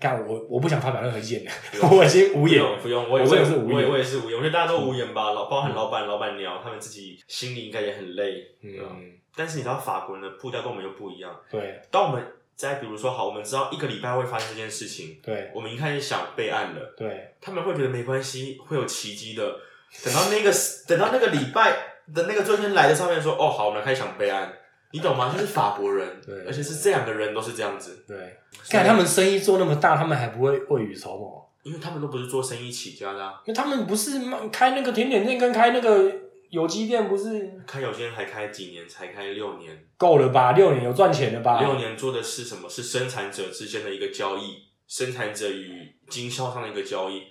[0.00, 1.50] 干我我不想发表任何意见的
[1.88, 2.58] 我已经无不言。
[2.58, 8.42] 用不用，我也我我也是无言我也是无言，我觉得大家都无言吧，老包含老板、老板娘，他们自己心里应该也很累。
[8.62, 11.38] 嗯，但是你知道法国人的步调跟我们又不一样。
[11.50, 19.56] 对当我们在比如说好，我们知道一个礼拜会发生这件事情，对我们一开始想备案了，对，他们会觉得没关系，会有奇迹的。
[20.04, 20.52] 等到那个
[20.86, 21.72] 等到那个礼拜
[22.14, 24.52] 的那个周天来的上面说，哦好，我们开始想备案，
[24.92, 25.32] 你懂吗？
[25.32, 31.50] 就是法国人，对而且是这两个人都是这样子，对，看他们生意做那么大，他们还不会未雨绸缪。
[31.62, 36.10] 因为他们都不是做生意起家的、啊，因为他们不是卖开那个甜点店跟开那个
[36.48, 40.52] 有机店，不是开有些人还开几年，才开六年，够了吧？
[40.52, 41.60] 六年有赚钱了吧？
[41.60, 42.66] 六年做的是什么？
[42.66, 47.24] 是生产者之间的一个交易，生产者与经销商的一个交易，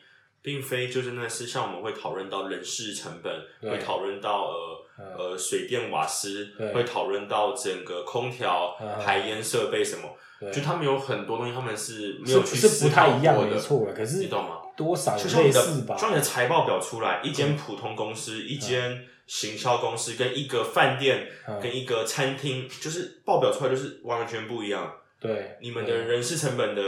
[0.44, 4.86] 并非就真的是像我们会讨论到人事成本，对会讨论到呃嗯
[5.18, 13.94] 呃水电瓦斯，会讨论到整个空调嗯、排烟设备什么，就他们有很多东西，他们是没有去思不太一样，考过的，没错了。
[13.94, 14.58] 可是你懂吗？
[14.78, 16.02] 多少有就像你的，类似吧就？
[16.02, 24.94] 像你的财报表出来，一间普通公司、一间行销公司跟一个饭店、嗯跟一个餐厅，就是报表出来就是完全不一样。
[25.20, 26.82] 对，你们的人事成本的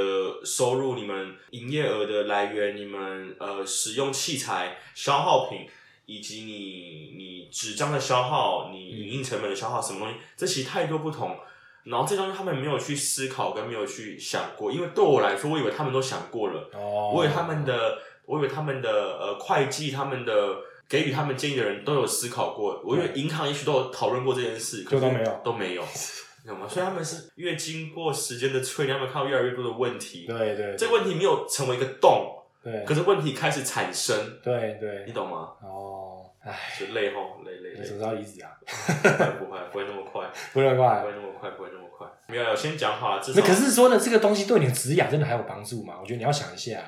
[0.46, 5.68] 收入，你们营业额的来源，你们呃使用器材、消耗品，
[6.12, 11.38] 以及你你纸张的消耗，你影印成本的消耗，什么东西，这其实太多不同。
[11.84, 16.70] 然后这东西他们没有去思考，跟没有去想过，因为对我来说，我以为他们都想过了。
[16.74, 25.84] 哦，我以为他们的，我以为他们的呃会计，他们的给予他们建议的人都有思考过，我以为银行也许都有讨论过这件事，可就是都没有都没有，
[26.44, 26.68] 你懂吗？
[26.68, 35.50] 所以他们是越经过时间的淬炼，他们看到越来越多的问题，对对，这个问题没有成为一个洞，对可是问题开始产生，对对你懂吗？
[35.64, 36.01] 哦，
[36.44, 38.50] 唉，就累吼，累累累你什，么时候离职啊？
[38.64, 40.60] 不会不会不会那么快，不。
[40.60, 42.08] 会那么快，不会那么快。
[42.28, 45.96] 没有，我先讲好了，至那可是说呢，这个东西对你的职养真的还有帮助吗？
[46.02, 46.84] 我觉得你要想一下。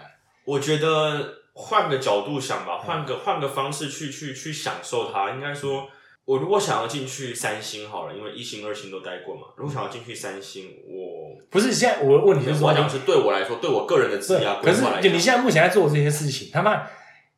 [0.45, 5.29] 我觉得换个角度想吧，换个换个方式去去去享受它。
[5.29, 5.87] 应该说，
[6.25, 9.43] 我如果想要进去三星好了，因为一星、二星都待过嘛。
[9.57, 16.87] 如果想要进去三星，我不是现在我的问题是说我，讲是对我来说，对我个人的职对业，规可是划来讲，你现在目前在做这些事情，他妈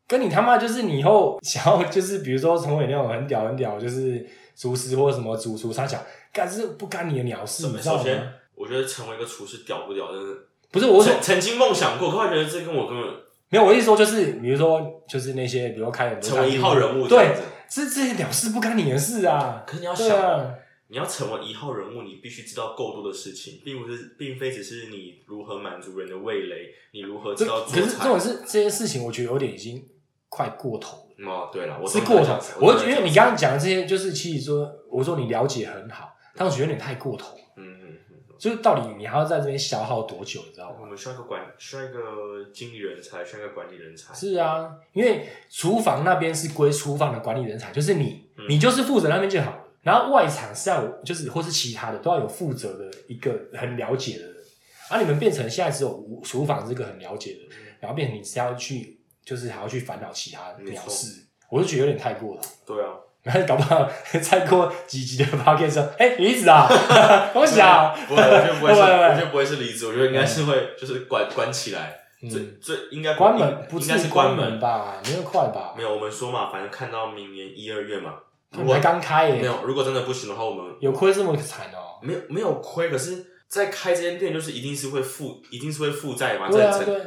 [0.07, 8.03] 跟你他妈就是你以后想要就是比如说成为那种很屌很屌，就是厨师或者什么主厨，他想干是不干你的鸟事，你知道吗？
[8.55, 10.33] 我觉得成为一个厨师屌不屌，真的。
[10.71, 13.11] 不是我说曾曾经梦想过，可我觉得这跟我根本
[13.49, 17.35] 没有，我意思说就是比如说就是那些比如说开很多成为一号人物对。
[17.67, 19.63] 这这些鸟事不干你的事啊。
[19.65, 20.55] 可是你要对想
[20.87, 26.55] 你要成为一号人物，你必须知道够多的事情，并不是，并非只是你如何满足人的味蕾，
[26.93, 28.03] 你如何知道可是这。
[28.03, 29.83] 种是这些事情，我觉得有点已经
[30.35, 31.15] 快过头了。
[31.17, 37.37] 嗯哦，对了，我是过头我觉得你刚刚讲的这些，就是其实说，我说你了解很好，但我觉得有点太过头。
[37.55, 40.79] 嗯嗯嗯，就是到底你还要在这边消耗多久，你知道吗？
[40.81, 44.13] 我们需要一个管，需要一个经理人才，需要一个管理人才。
[44.13, 49.63] 是啊，因为厨房那边是归厨房的管理人才，就是你，嗯你就是负责那边就好了。
[49.83, 54.35] 然后外场是要有，就是或是其他的都要有负责的一个很了解的人。
[54.89, 62.41] 而、你们变成现在只有厨厨房这个很了解的人，然后变成你是要去，就是还要去烦恼其他鸟事，我就觉得有点太过了。
[62.65, 63.89] 对啊， 然后搞不好
[64.21, 66.67] 再过几集的 p o d c a s 哎、离职啊，
[67.33, 67.95] 恭喜啊！
[68.07, 74.59] 不会，我觉得不会是，会不会我觉得不会是离职，我觉得应该是会，就是关关起来，嗯最最应该关门不应该是关门门。
[74.59, 75.01] 吧？
[75.05, 75.81] 没有快吧没？
[75.81, 78.13] 有，我们说嘛，反正看到明年一二月嘛。
[78.51, 86.57] 我才果刚开耶、没有，如果真的不行的话，我们有亏这么惨哦、没有没有亏，可是，在开这间店就是一定是会负，一定是会负债嘛，这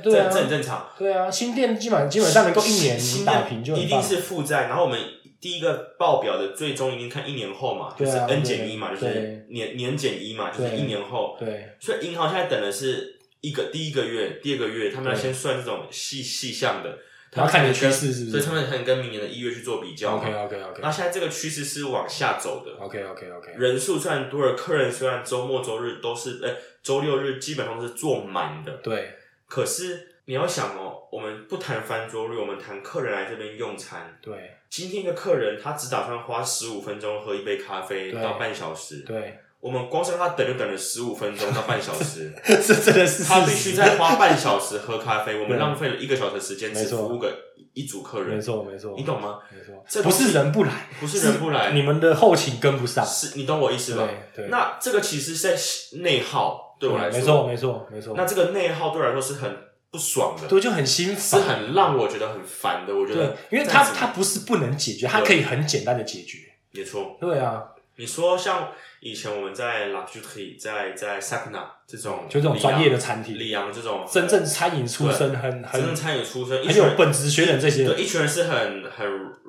[0.02, 0.88] 这这很正常。
[0.98, 4.98] 对啊，新店基本上基本上能够一年新打平就一定是负债，然后我们
[5.40, 11.36] 第一个报表的最终一定看一年后嘛，就是 N 减一嘛，就是年年减一嘛，就是一年后。
[11.38, 16.98] 对所以银行现在等的是一个第一个月、第二个月，他们要先算这种细细项的，
[17.30, 20.22] 他然后看你的趋势是不是所以他们才能跟明年的一月去做比较嘛。
[20.22, 29.14] ，OK OK OK 那现在这个趋势是往下走的，OK OK OK，人数虽然多了，客人虽然周末周日都是，呃，周六日基本上是坐满的，对。
[29.46, 34.18] 可是你要想哦，我们不谈翻桌率，我们谈客人来这边用餐。
[34.20, 34.54] 对。
[34.70, 47.32] 今天一个客人他只打算花十五分钟喝一杯咖啡到半小时，对，我们光是让他等就等了十五分钟到半小时， 这真的是他必须再花半小时喝咖啡，我们浪费了一个小时的时间只服务个
[47.74, 48.28] 一组客人。
[48.28, 49.40] 没人，错没错，你懂吗？
[49.50, 54.08] 没错，这不是人不来，不是人不来，你们的后勤跟不上，是你懂我意思吧？
[54.34, 59.56] 对对，那这个其实是在内耗，对我来说，没错没错没错，那这个内耗对我来说是很
[59.90, 62.94] 不爽的，对就很心是，很让我觉得很烦的。
[62.94, 66.38] 我觉对得，因为它这样子它不是不能解决，它可以很简单的解决，
[66.72, 67.16] 没错。
[67.20, 67.64] 对啊，
[67.98, 79.06] 你说像以前我们在 La p u t e 在在 Sakna 这种，就这种专业的餐厅里昂这种真正餐饮出身很真正餐饮出身，一很有本职学人这些对，一群人是很很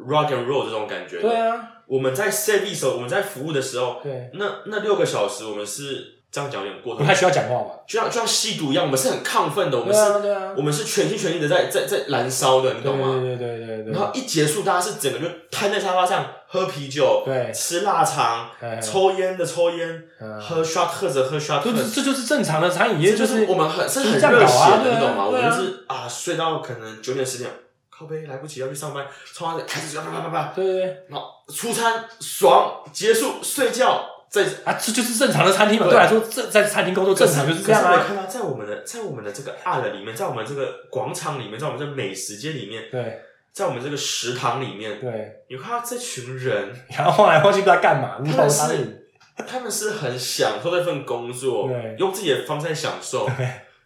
[0.07, 1.21] rock and roll 这种感觉。
[1.21, 7.71] 对啊，我们在 service 的时候，我们在服务的时候，对那那六个小时我们是这样讲有点过头，不太需要讲话嘛。
[7.87, 13.19] 就像就像吸毒一样，我们是很亢奋的，我们是，对啊，对啊，我们是全心全意的在在在燃烧的，你懂吗？
[13.19, 20.39] 对对对对对然后一结束，大家是整个就瘫在沙发上喝啤酒，对，吃腊肠，哎抽烟的抽烟，嗯。
[20.39, 25.25] 喝 shot 喝着喝 shot，这就是这就是正常的餐饮业，这就是我们很是就是这样很热血的，搞啊对啊你懂吗？
[25.25, 25.49] 我对啊。
[25.49, 27.49] 们是啊，睡到可能九点十点，
[27.89, 30.97] 靠背来不及要去上班，冲到开始啪啪啪啪，对对对。
[31.09, 34.43] 然后出餐爽结束睡觉再。
[34.63, 35.87] 啊，这就是正常的餐厅嘛。
[35.87, 37.89] 对来说，这在餐厅工作正常就是这样啊。
[37.89, 48.99] 可是我看到在我们的在我们的这个案里面，在我们这个广场里面，在我们这个美食街里面，对在我们这个食堂里面，对，你看到这群人，然后晃来晃去不知道干嘛，无头苍蝇。
[49.47, 53.25] 他们是很享受这份工作对，用自己的方式在享受，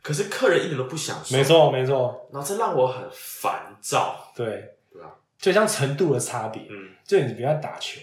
[0.02, 1.44] 可是客人一点都不享受，没。
[1.44, 4.46] 错没错，然后这让我很烦躁，对
[4.92, 6.64] 对啊，就像程度的差别。
[6.70, 8.02] 嗯，就你比方打球，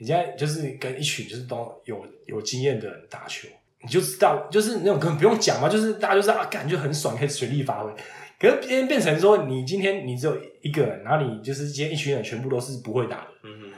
[0.00, 3.46] 你现在就是跟一群就是都有有经验的人打球，
[3.82, 7.92] 你就知道，就是那种根本不用讲嘛，就是大家就是啊，感觉很爽，可以全力发挥。
[8.40, 13.72] 可是变变成说，你今天你只有一个人，然后你就是今天一群人全部都是不会打的，嗯嗯嗯，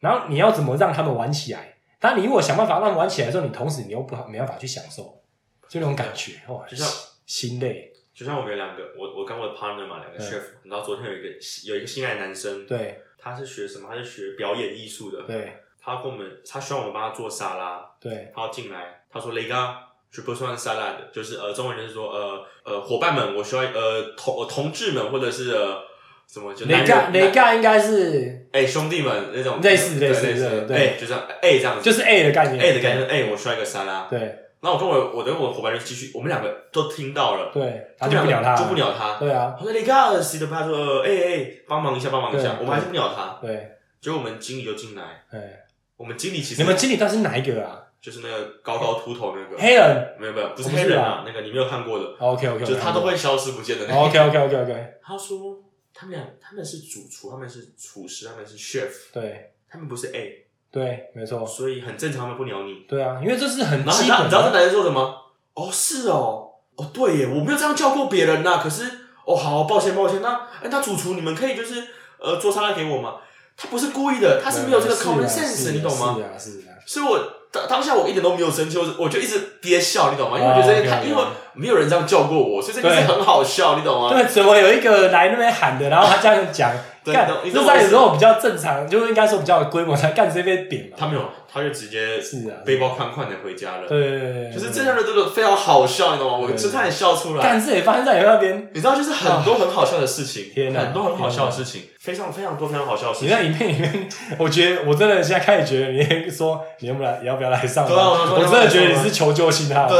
[0.00, 1.76] 然后你要怎么让他们玩起来？
[2.00, 5.22] 但你如果想办法让他们玩起来的时候，你同时你又不好没办法去享受，
[5.68, 6.88] 就那种感觉，哇，就像
[7.26, 11.28] 心累，就像我们有两个，我我跟我的 partner 嘛，两个对 chef，然后昨天有一个
[11.66, 13.88] 有一个新来的男生，对他是学什么？
[13.90, 15.52] 他是学表演艺术的，对
[15.86, 18.30] 他跟我们，他希望我们帮他做沙拉，对。
[18.34, 19.82] 他要进来，他说雷嘎。
[20.08, 25.82] je b e s o i salad，就是呃，中文就是说呃呃，伙伴们，我需要呃同呃同志们或者是呃
[26.26, 29.60] 什么就男雷盖人雷盖应该是哎、兄弟们那种。
[29.60, 32.64] 类似对类似类似哎、就这样哎、这样子，就是 A 的概念。
[32.64, 34.06] A 的概念，哎、我需要一个沙拉。
[34.08, 34.18] 对。
[34.60, 39.18] 然后我跟我我跟我伙伴就继续，我们两个都听到了，对，他就不鸟他，就不鸟他。
[39.18, 43.38] 对啊，我说你看，谁的他说，哎、哎、帮忙一下，帮忙一下，我们还是不鸟他。
[43.42, 45.65] 对，结果我们经理就进来，哎，
[45.96, 47.82] 我们经理其实你们经理到底是哪一个啊？
[48.00, 54.00] 就是那个高高秃头那个，黑人没有没有，不是黑人啊，那个你没有看过的，？OK OK，就是他都会消失不见的那个。
[54.00, 55.58] OK OK OK OK，他说
[55.92, 62.84] 他们俩他们是主厨，他们是厨师，他们是 chef，对他们不是 A，对，没错，所以很正常，他们不鸟你。
[62.86, 65.32] 对啊，因为这是很基本知道你知道这，男人说什么？
[65.54, 68.60] 哦，是哦，哦对耶，我没有这样叫过别人呐。
[68.62, 68.84] 可是
[69.24, 70.20] 哦，好，抱歉抱歉。
[70.22, 71.82] 那哎，那主厨你们可以就是
[72.20, 73.16] 呃做沙拉给我吗？
[73.56, 76.16] 他不是故意的，他是没有这个 common sense，啊你懂吗？
[76.16, 77.18] 是啊是啊，所以我
[77.50, 80.38] 当当下我一点都没有生气，我我就一直憋笑，你懂吗？
[80.38, 81.22] 因为我觉得这件太，哦，OK，OK 因为
[81.54, 84.12] 没有人这样叫过我，所以这件事对很好笑，你懂吗？
[84.12, 86.78] 对，怎么有一个来那边喊的，然后他这样讲，对
[87.12, 90.96] 干你懂你，这懂我意思在有时候比较正常，就是应该说比较有规模才干这边点嘛。
[90.98, 93.88] 他没有，他就直接是啊，背包宽宽的回家了。
[93.88, 96.38] 对对对对，就是这样的真的非常好笑，你知道吗？
[96.38, 97.42] 我对就差点笑出来。
[97.42, 98.70] 干这也发生在你那边。
[98.72, 103.28] 你知道，就是很多很好笑的事情，天哪很多很好笑的事情，非常非常多非常好笑的事情。
[103.28, 107.96] 你在影片里面，我觉得我真的现在开始觉得，你说你要不来，你要不要来上班？
[107.96, 109.88] 我真的觉得你是求救信号。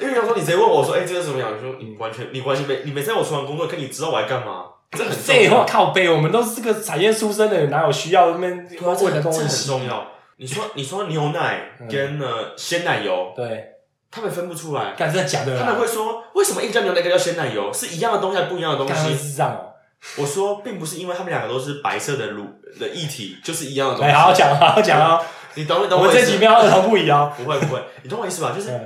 [0.00, 4.64] 因为有时候你直接问我说：“哎、这个怎么样？”你说你完全你完全没你没在我厨房工作，可你知道我在干嘛？
[4.96, 9.48] 这废话要，靠背，我们都是这个产业出身的人，哪有需要那边对啊，这很？
[9.66, 10.06] 重要。
[10.36, 13.66] 你说你说牛奶跟呃鲜奶油，对，
[14.10, 15.40] 他们分不出来，干真的假？
[15.58, 19.14] 他们会说为什么一个叫牛奶，一个叫鲜奶油，是一样的东西不一样的东西？
[19.14, 19.70] 是这样哦。
[20.16, 22.46] 我说并不是因为他们两个都是白色的乳
[22.80, 24.16] 的液体，就是一样的东来，西。
[24.16, 25.20] 好好讲，好好讲哦。
[25.54, 27.30] 你懂你懂我意思几秒儿童不宜哦。
[27.36, 28.52] 不会不会，你懂我意思吧？
[28.56, 28.80] 就是对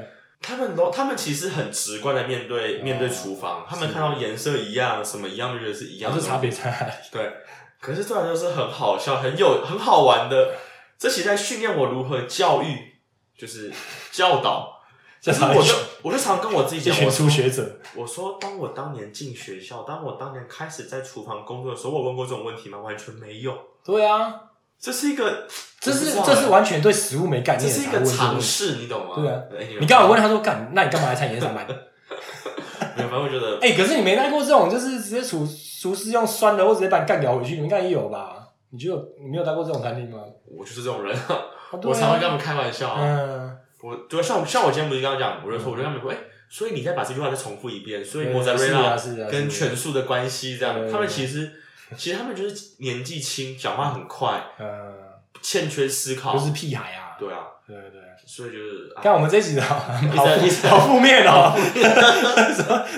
[0.47, 6.21] 他们都，他们其实很直观的面对面对厨房，他们看到颜色一样，什么一样，就觉得是一样的。
[6.21, 6.93] 这差别在哪里？
[7.11, 7.33] 对，
[7.81, 10.55] 可是这然就是很好笑，很有很好玩的。
[10.99, 12.95] 这其实在训练我如何教育，
[13.39, 13.73] 就是
[14.13, 14.73] 教导。
[15.25, 22.79] 这可是我就我就常跟我自己讲，我说初学者，我说，当我当年进学校，当我当年开始在厨房工作的时候，我问过这种问题吗？
[22.79, 23.59] 完全没有。
[23.83, 24.35] 对啊，
[24.85, 25.47] 这是一个，
[25.81, 28.39] 这是这是完全对食物没概念这是一个尝。
[28.39, 29.15] 试，你懂吗？
[29.17, 31.67] 对啊哎你刚好问他说干，那你干嘛来餐饮业上班？
[32.95, 35.49] 没有，反正我觉得哎、可是你没带过这种，就是直接厨
[35.81, 38.47] 厨师用酸的，或直接把你干掉回去，你们应该也有吧？
[38.71, 40.19] 你就有你没有待过这种餐厅吗？
[40.55, 41.17] 我就是这种人，
[41.83, 43.01] 我常会跟他啊，们开玩笑啊。
[43.01, 46.17] 嗯，我就像像我今天不是刚刚讲，我就说，我就跟他们说，哎、
[46.51, 48.95] 所以你再把这句话再重复一遍，所以莫扎瑞拉
[49.31, 51.51] 跟全素的关系这样，他们其实
[51.97, 54.67] 其实他们就是年纪轻，讲话很快，呃，
[55.43, 57.91] 欠缺思考，就是屁孩啊，对啊，对对。
[57.91, 58.01] 对。
[58.27, 59.03] 所以就是啊。
[59.03, 61.53] 看我们这一集的好好负面哦，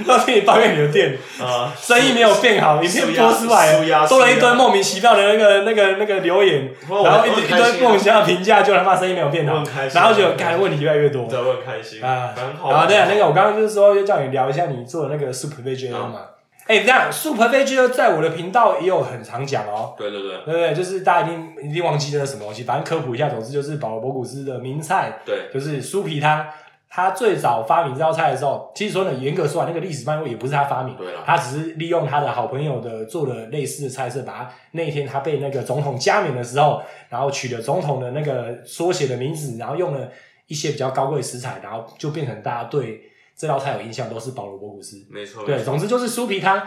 [0.07, 1.19] 都听你抱怨你的店。
[1.41, 9.65] 啊，生意没有变好，影片舒压播出来舒压多了一堆莫名其妙的那个那个那个留言，然后一堆莫名其妙的评价，就他妈生意没有变好。
[9.93, 10.53] 然后就我很开心。
[10.53, 11.27] 干问题越来越多。
[11.29, 12.01] 对，我很开心。
[12.01, 12.33] 啊。
[12.37, 12.75] 很好玩。
[12.75, 16.21] 然后对啊，那个我刚刚就是说，要叫你聊一下你做的那个 Super VGA 嘛。
[16.67, 19.95] 哎，这样 Super VGA 在我的频道也有很常讲哦。
[19.97, 20.75] 对对对对不对？
[20.75, 23.29] 就是大家一定一定忘记那是什么东西，反正科普一下。
[23.29, 26.47] 总之就是保罗博古斯的名菜，对，就是酥皮汤。
[26.89, 40.09] 他最早发明这道菜的时候，其实说呢，严格说来，那个历史脉络也不是他发明，对了，他只是利用他的好朋友的做了类似的菜色，把他那一天他被那个总统加冕的时候，然后取了总统的那个缩写的名字，然后用了
[40.47, 43.03] 一些比较高贵的食材，然后就变成大家对
[43.37, 45.07] 这道菜有印象都是保罗博古斯。
[45.11, 46.67] 没错，对，总之就是酥皮汤，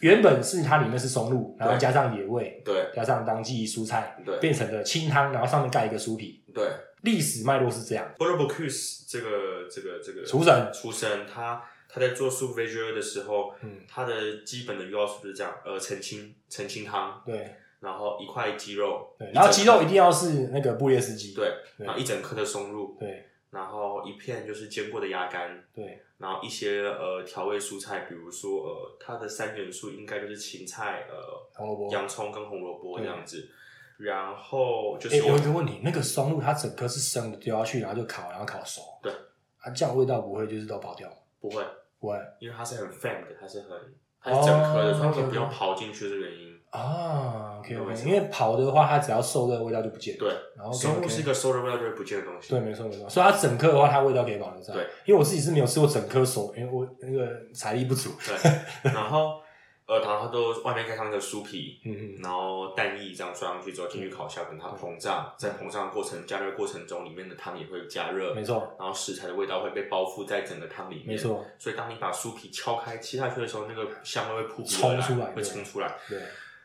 [0.00, 2.90] 原本是它里面是松露，然后加上野味，对。
[2.94, 4.38] 加上当季蔬菜，对。
[4.38, 6.44] 变成了清汤，然后上面盖一个酥皮。
[6.54, 6.64] 对。
[7.02, 10.70] 历史脉络是这样，b o r b o c u s 这个这个这个厨神。
[10.72, 17.56] 厨神他他在做 soup v e g e 的时候，嗯，他的基本的要素就是这样，呃，澄清澄清汤，对。
[17.80, 21.84] 然后一块鸡肉，对，然后鸡肉一定要是那个布列斯鸡，对，对。
[21.84, 31.16] 然后一整颗的松露，对然后一片就是煎过的鸭肝，对然后一些呃调味蔬菜，比如说呃它的三元素应该就是芹菜、呃
[31.54, 31.92] 红萝卜。
[31.92, 33.50] 洋葱跟红萝卜这样子，
[33.98, 38.80] 然后就哎、是我有一个问题，那个松露它整颗是生的丢下去，然后就烤，然后烤熟。
[39.02, 39.12] 对，
[39.60, 41.08] 它，这样味道不会就是都跑掉？
[41.38, 41.62] 不会，
[42.00, 43.70] 不会因为它是很 fam 的，它是很
[44.18, 46.51] 它是整颗的，哦所以它 OK，OK 不要刨进去的原因。
[46.72, 50.20] 啊，OK 有 OK，为什么因为跑的话，它只要受热，味道就不见了。
[50.20, 52.48] 对，然后松露是一个受热味道就会不见的东西。
[52.48, 54.72] 对，没错没错，所以它整颗的话，它味道可以保留在。
[54.72, 58.10] 对，因为我自己是没有吃过整颗熟，因为我那个财力不足。
[58.26, 58.50] 对，
[58.90, 59.42] 然后
[59.84, 71.08] 呃，然后它都外面盖上那个酥皮，嗯嗯，然后蛋液这样刷上去之后进去烤箱，等它膨胀，在膨胀的过程加热过程中，里面的汤也会加热，没错然后食材的味道会被包覆在整个汤里面。
[71.08, 75.94] 没，错，所以当你把酥皮敲开切下去的时候，那个香味会扑鼻冲而来会出来对冲出来。
[76.08, 76.18] 对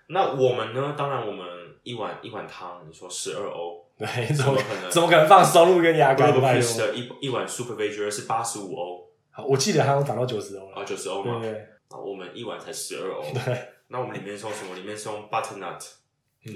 [0.08, 0.96] 那我们呢？
[0.98, 1.46] 当然，我们
[1.84, 10.82] 一碗一碗汤，你说十二欧，对，怎么可能怎么可能放松露跟牙 g 膏拜 l 托的一一碗 Super Veg 是八十五欧，好，我记得它有涨到九十欧了。
[10.82, 11.40] 啊，九十欧嘛。
[11.42, 13.22] 对对啊，我们一碗才十二欧。
[13.34, 13.58] 对
[13.90, 14.76] 那我们里面是用什么？
[14.76, 15.80] 里面是用 butternut，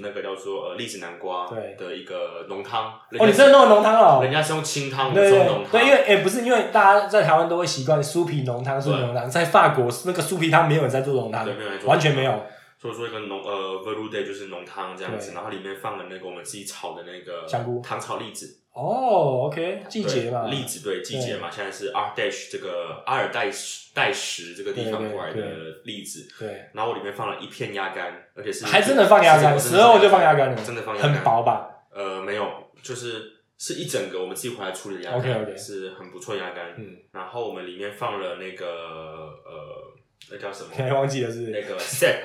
[0.02, 2.92] 那个叫做呃栗子南瓜对的一个浓汤。
[3.18, 4.20] 哦，你真的弄浓汤哦？
[4.22, 5.72] 人家是用清汤，我们是用浓汤。
[5.72, 12.42] 对，因为哎、不是因为大家在台湾都会习惯酥皮浓汤、酥皮浓汤，在法国那个酥皮汤没有人在做浓汤对，没有人做完全没有。
[12.82, 17.80] 所以说一个浓呃 velouté 就是浓汤这样子，然后里面放了那个我们自己炒的那个香菇。
[17.80, 25.42] 糖炒栗子，哦，OK，季节嘛，栗子对季节嘛，现在是阿尔代什这个阿尔代什代什这个地方过来的
[25.84, 31.68] 栗子，对，然后我里面放了一片鸭肝，而且是还真的放鸭肝，是真的十二我就放鸭肝了，真的放鸭肝，很薄吧？
[31.94, 32.50] 呃，没有，
[32.82, 35.56] 就是是一整个我们自己回来处理的鸭肝 OK，OK。
[35.56, 36.74] 是很不错的鸭肝。
[36.76, 39.92] 嗯，然后我们里面放了那个呃，
[40.30, 40.70] 那叫什么？
[40.92, 42.22] 忘记了是那个 sep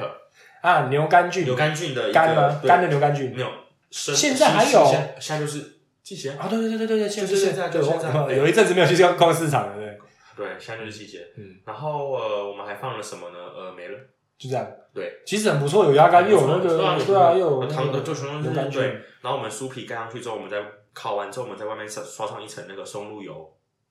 [0.61, 2.59] 啊，牛肝菌，牛肝菌的一个肝吗？
[2.61, 3.47] 对肝的牛肝菌没有，
[3.91, 9.97] 生现在还有现在现在就是季节，啊，对对对对对对，就是现在对，就现在我对有一阵子没有去逛逛市场了，对，
[10.35, 11.25] 对，现在就是季节。
[11.37, 13.37] 嗯，然后呃，我们还放了什么呢？
[13.55, 13.97] 呃，没了。
[14.37, 14.67] 就这样。
[14.93, 19.01] 对，其实很不错，有鸭肝，又有那对啊个，对啊，又有那糖的就全都牛肝是对菌。。
[19.21, 20.57] 然后我们酥皮盖上去之后，我们再
[20.93, 23.33] 烤完之后，我们在外面刷刷上一层那个松露油，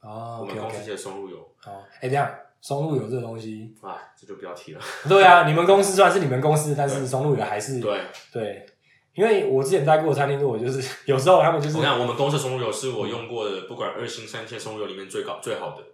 [0.03, 1.37] 哦，OK 我们公司 OK，写的松露油。
[1.64, 2.33] 哦，哎，等一下，
[2.67, 4.81] 松露油这个东西，啊，这就不要提了。
[5.09, 8.01] 对啊，你们公司虽然是你们公司，但是松露油还是对，
[8.33, 8.67] 对，
[9.14, 15.85] 因为我之前待过的餐厅，我就是 有时候他们就是你看我们公司松露油是我用过的，不管二星、三线松露油里面最高最好的。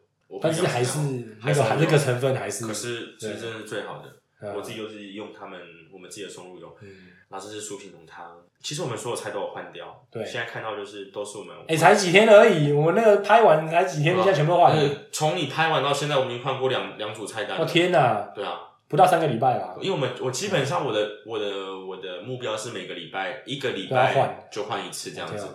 [0.40, 0.98] 但是还是
[1.44, 4.04] 那还是那个成分还是，可是其实真的是最好的。
[4.08, 5.60] 嗯我自己就是用他们
[5.92, 6.88] 我们自己的松露油，嗯，
[7.32, 8.36] 然后这是酥皮浓汤。
[8.62, 17.68] 其实我们所有菜都有换掉，对现在看到就是都是我们哎，才几天而已，我们那个拍完才几天，现在全部都换了，呃从你拍完到现在，我们已经换过两两组菜单我了。
[17.68, 19.74] 天哪，对啊，不到三个礼拜吧？
[19.80, 25.48] 因为我们我基本上我的我的我的目标是每个礼拜一个礼拜换拜就换一次这样子。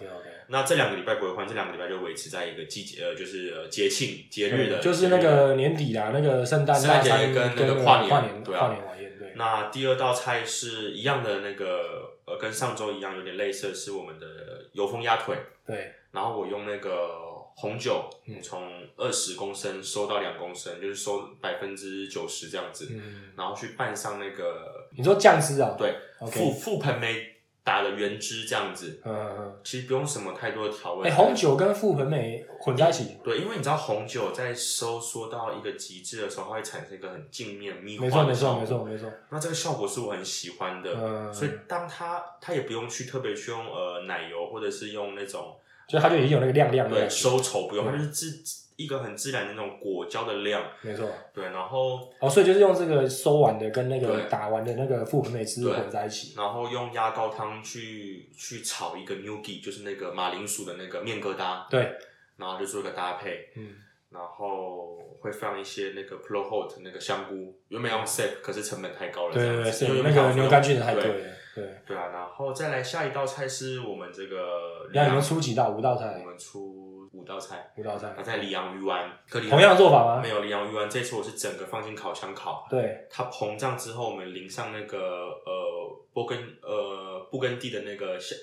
[0.50, 9.07] 那这两个礼拜不会换，这两个礼拜就维持在一个季节呃，就是呃节庆节日的，就是那个年底啦，那个圣诞圣诞节跟那个跨年跨年跨年晚宴，对，
[9.38, 14.26] 那第二道菜是一样的那个呃，跟上周一样有点类似，是我们的
[14.74, 15.38] 油封鸭腿。
[15.66, 17.10] 对，然后我用那个
[17.56, 25.76] 红酒嗯，从二十公升收到两公升，就是收百分之九十这样子，嗯，然后去拌上那个你说酱汁啊？
[25.78, 27.37] 对覆覆盆梅
[27.68, 31.10] 打了原汁这样子，嗯嗯嗯，其实不用什么太多的调味。
[31.10, 38.86] 哎，红酒跟覆盆梅混在一起，对，因为你知道红酒在收缩到一个极致的时候，它会产生一个很镜面迷没错没错幻的效果。
[38.86, 45.54] 没错没错，那这个效果是我很喜欢的，嗯所以当它它也不用去特别去用呃奶油，或者是用那种
[45.90, 48.32] 就它就已经有那个亮亮的对，收稠，不用，它就是自
[48.78, 51.10] 一个很自然的那种果胶的量，没错。
[51.34, 56.36] 对，然后哦，所以就是用这个收完的跟那个打完的那个覆盆梅汁混在一起。
[56.38, 61.92] 然后用鸭高汤去去炒一个 gnocchi，就是那个马铃薯的那个面疙瘩，对，
[62.38, 63.76] 然后就做一个搭配，嗯，
[64.12, 71.18] 然后会放一些那个 pro hot 那个香菇，原本要用 sep，可是成本太高了，对对那个牛肝菌的太贵对了。
[71.56, 71.98] 对，对。
[71.98, 75.72] 啊，然后再来下一道菜是我们这个那你们出几道？
[75.72, 76.20] 五道菜。
[76.22, 76.30] 我。
[76.30, 76.87] 们出
[77.18, 78.14] 五道菜，五道菜。
[78.16, 80.22] 它，在里昂鱼丸，可里同样的做法吗？
[80.22, 80.30] 没？
[80.30, 88.38] 有里昂鱼丸，这次我是整个放进烤箱烤，对，它膨胀之后，我们淋上那个呃波根呃布根地的那个香，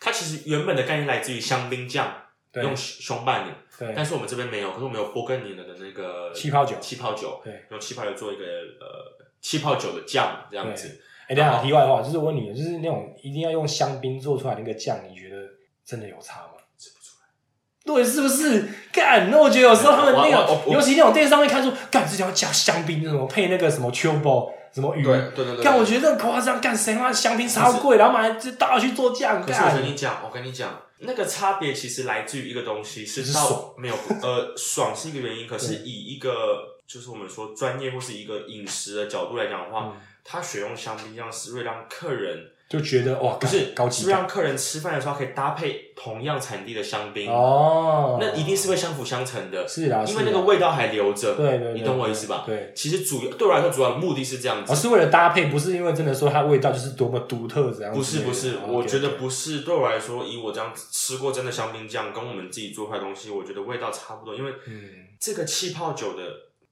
[0.00, 2.12] 它其实原本的概念来自于香槟酱，
[2.54, 3.92] 用熊伴牛，对。
[3.94, 6.76] 但，是我们这边没有，可是我们有波根尼的那个气泡酒。
[6.80, 11.00] 气泡酒，对，用气泡酒做一个呃气泡酒的酱这样子。
[11.28, 15.36] 哎，等一下题外话，就是我问你，就是那种一定要用香槟做出来那个酱，你觉得
[15.84, 16.50] 真的有差吗？
[17.84, 18.66] 对，是不是？
[18.92, 25.64] 干，那我觉得有时候他们那我我个，尤其那种电视上面看出，干这条要加香槟，什么配那个什么 Cubo 什么鱼，对对对对。
[25.64, 36.30] 干，我觉得很夸张，干谁妈香槟超贵，然后买来就倒下去做酱，可是我跟，你讲，我跟你讲，那个差别其实来自于一个东西，是爽没有呃爽是一个原因，可是以一个
[36.86, 51.34] 就是我们说专业或是一个饮食的角度来讲的话，嗯它选用香槟酱是为了让客人就觉得哇，不是干高级是让客人吃饭的时候可以搭配同样产地的香槟，哦，那一定是会相辅相成的，是啊，因为那个味道还留着。
[51.34, 52.42] 对对，你懂我意思吧？
[52.46, 52.72] 对。
[52.74, 54.74] 其实主要对我来说，主要的目的是这样子哦，。
[54.74, 57.98] 是为了搭配，不是因为真的说它味道就是多么独特这样子。
[57.98, 59.60] 不是不是，哦我觉得不是。
[59.60, 64.34] 对我来说，以我这样吃过真的香槟酱，跟我们自己做出来东西，我觉得味道差不多。
[64.34, 64.80] 因为嗯，
[65.20, 66.22] 这个气泡酒的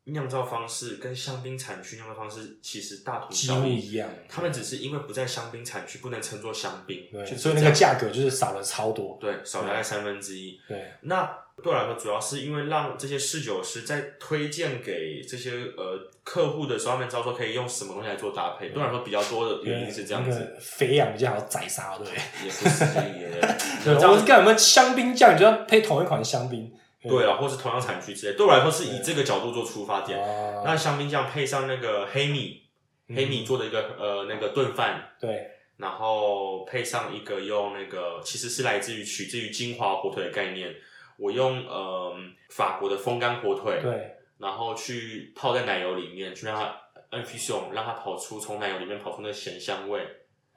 [0.04, 3.76] 酿造方式跟香槟产区酿造方式其实大同几小异。
[3.76, 4.08] 一样。
[4.28, 9.16] 他们只是因为不在香槟产区，不能称作香槟，对，就是所以那个价格就是少了超多。
[9.20, 10.60] 对少大概三分之一。
[10.66, 18.70] 对，那对我来说，主要是因为让这些侍酒师在推荐给这些呃客户的时候，他们知道说可以用什么东西来做搭配。
[18.70, 22.18] 对我来说，比较多的原因是这样子，那个肥羊比较好宰杀，对不对？
[22.44, 22.84] 也不是
[23.20, 23.30] 也
[23.84, 26.72] 对，这样我是干什么香槟酱，你就要配同一款香槟。
[27.02, 28.36] 对啊，或是同样产区之类。
[28.36, 30.18] 对我来说是以这个角度做出发点。
[30.18, 32.62] 哦，那香槟酱配上那个黑米，
[33.08, 33.16] 嗯。
[33.16, 40.74] 黑米做的一个呃那个炖饭，对，然后配上一个用那个其实是来自于取自于金华火腿的概念，
[41.18, 42.14] 我用呃
[42.48, 50.00] 法国的风干火腿，对，然后去泡在奶油里面，去让它 infusion 让它跑出从奶油里面跑出那咸香味，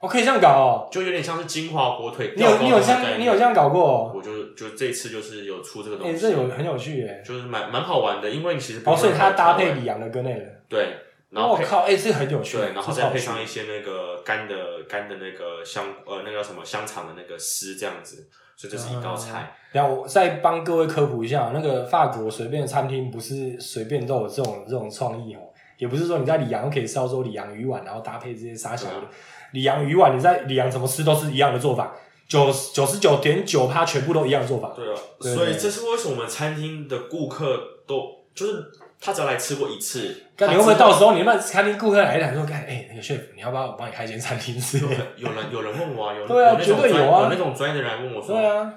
[0.00, 0.88] 我可以这样搞哦。
[0.90, 4.12] 就有点像是金华火腿你有你有这样你有这样搞过哦？
[4.14, 7.22] 我就就这次就是有出这个东哎，西，这有很有趣耶。
[7.24, 10.44] 就是蛮蛮好玩的，因为你其实不哦，所以它搭配里里昂的跟那个。
[10.68, 10.96] 对，
[11.30, 12.58] 然后配我靠，哎，这个很有趣。
[12.58, 14.54] 对，然后再配上一些那个干的
[14.88, 19.54] 干的那个香呃那个叫什么香肠的那个丝这样子，所以这是一道菜。
[19.72, 25.40] 然后我再帮各位科普一下，那个法国随便的餐厅不是随便都有这种这种创意哦，
[25.78, 28.88] 也不是说你在里昂可以吃到说里昂鱼丸，然后搭配这些沙小
[29.52, 31.94] 里昂鱼丸，你在里昂怎么吃都是一样的做法，
[32.28, 34.72] 九九十九点九趴全部都一样的做法。
[34.74, 38.64] 对啊，所以这是为什么我们餐厅的顾客都就是
[39.00, 45.06] 他只要来吃过一次，看他知你会不会到时候你们餐厅顾客来讲说，看，哎、那个 chef，你要不要我帮你开一间餐厅之类的？
[45.16, 48.72] 有人有人问我啊，有对啊绝对有啊有那种专业的人来问我说，对啊，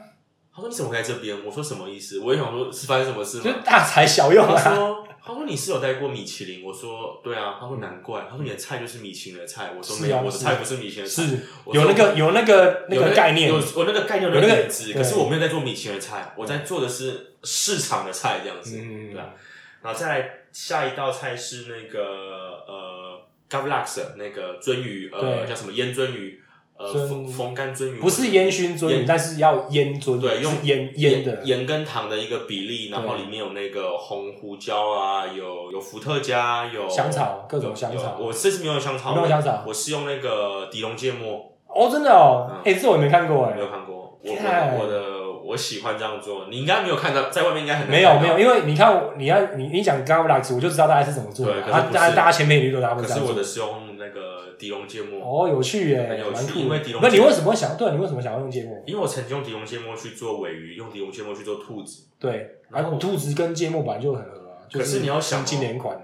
[0.54, 1.38] 他说你怎么会在这边？
[1.46, 2.20] 我说什么意思？
[2.20, 3.56] 我也想说是发生什么事就是？
[3.64, 4.76] 大材小用他啊。
[4.76, 5.06] 说。
[5.30, 7.58] 他说你是有带过米其林，我说对啊。
[7.60, 11.40] 他说难怪，他说你的菜就是米其林的菜，我说没有，是啊我的菜不是米其林的菜，是
[11.72, 13.50] 有那个有那个那个概念。
[13.50, 19.34] 有，我那个概念有有那个点子，可是我没有在做米其林的菜，我在做的是市场的菜这样子，嗯对啊。
[19.82, 26.42] 然后再来下一道菜是那个呃 gavlax 那个鳟鱼，呃叫什么腌鳟鱼，
[26.80, 38.18] 呃鳟风风干鳟鱼，不是烟熏鳟鱼，但是要烟鳟鱼，对用是腌腌的，盐跟糖的一个比例，然后里面有那个红胡椒啊，有有伏特加，有香草各种香草。
[38.18, 39.64] 我这次没有香草，没有香草？
[39.68, 42.50] 我是用那个狄龙芥末，哦，真的哦？
[42.50, 44.18] 嗯，哎、这我也没看过哎没，有看过。
[44.22, 45.02] 我看我我的
[45.46, 51.54] 我喜欢这样做，你应该没有看到，在外面应该很难没有没有，因为你看，你要你你讲 g a v l a x 我就知道大家是怎么做的。
[51.54, 53.34] 对，可是他大家大家前面一律都大家会可是我。
[53.34, 54.29] 的是用那个
[54.60, 56.60] 迪龙芥末，哦，有趣耶，很有趣酷。
[56.60, 57.78] 因为迪龙那你为什么会想？
[57.78, 58.84] 对，你为什么想要用芥末？
[58.86, 62.04] 因为我曾经用迪龙芥末去做尾鱼，用迪龙芥末去做兔子。
[62.20, 64.68] 对，然后兔子跟芥末本来就很合啊。
[64.70, 65.98] 就可是你要想哦今年款，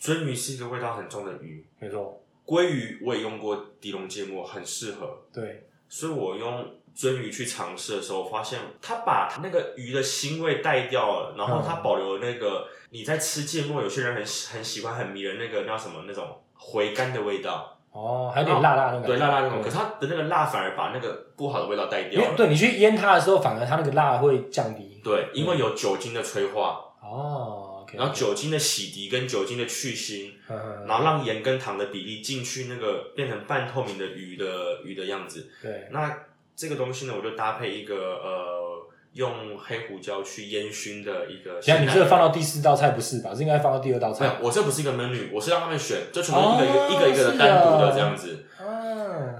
[0.00, 5.22] 鳟鱼是一个味道很重的鱼，没错，鲑鱼我也用过迪龙芥末，很适合。
[5.32, 19.62] 对，所以我用鳟鱼去尝试的时候，发现它把那个鱼的腥味带掉了，然后它保留了那个你在吃芥末，有些人很喜很喜欢很迷人那个叫什么那种回甘的味道，哦，还有点辣辣那种感觉，对辣辣那种。
[19.62, 22.24] 可是它的那个辣反而把那个不好的味道带掉了。
[22.24, 25.00] 因为对你去腌它的时候，反而它那个辣会降低。
[25.02, 35.50] 对，因为有酒精的催化，哦，OK，然后酒精的洗涤跟酒精的去腥，嗯，然后让盐跟糖的比例进去，那个变成半透明的鱼的鱼的样子。
[35.62, 36.16] 对，那
[36.54, 38.69] 这个东西呢，我就搭配一个呃，
[39.12, 41.86] 用黑胡椒去烟熏的一个现在鲜奶油。
[41.86, 43.34] 你这个放到第四道菜不是吧？
[43.34, 48.64] 是应该放到第二道没有菜。，我这不是一个 menu，我是让他们选，就全部一个一个、哦一个一个的单独的啊这样子，啊，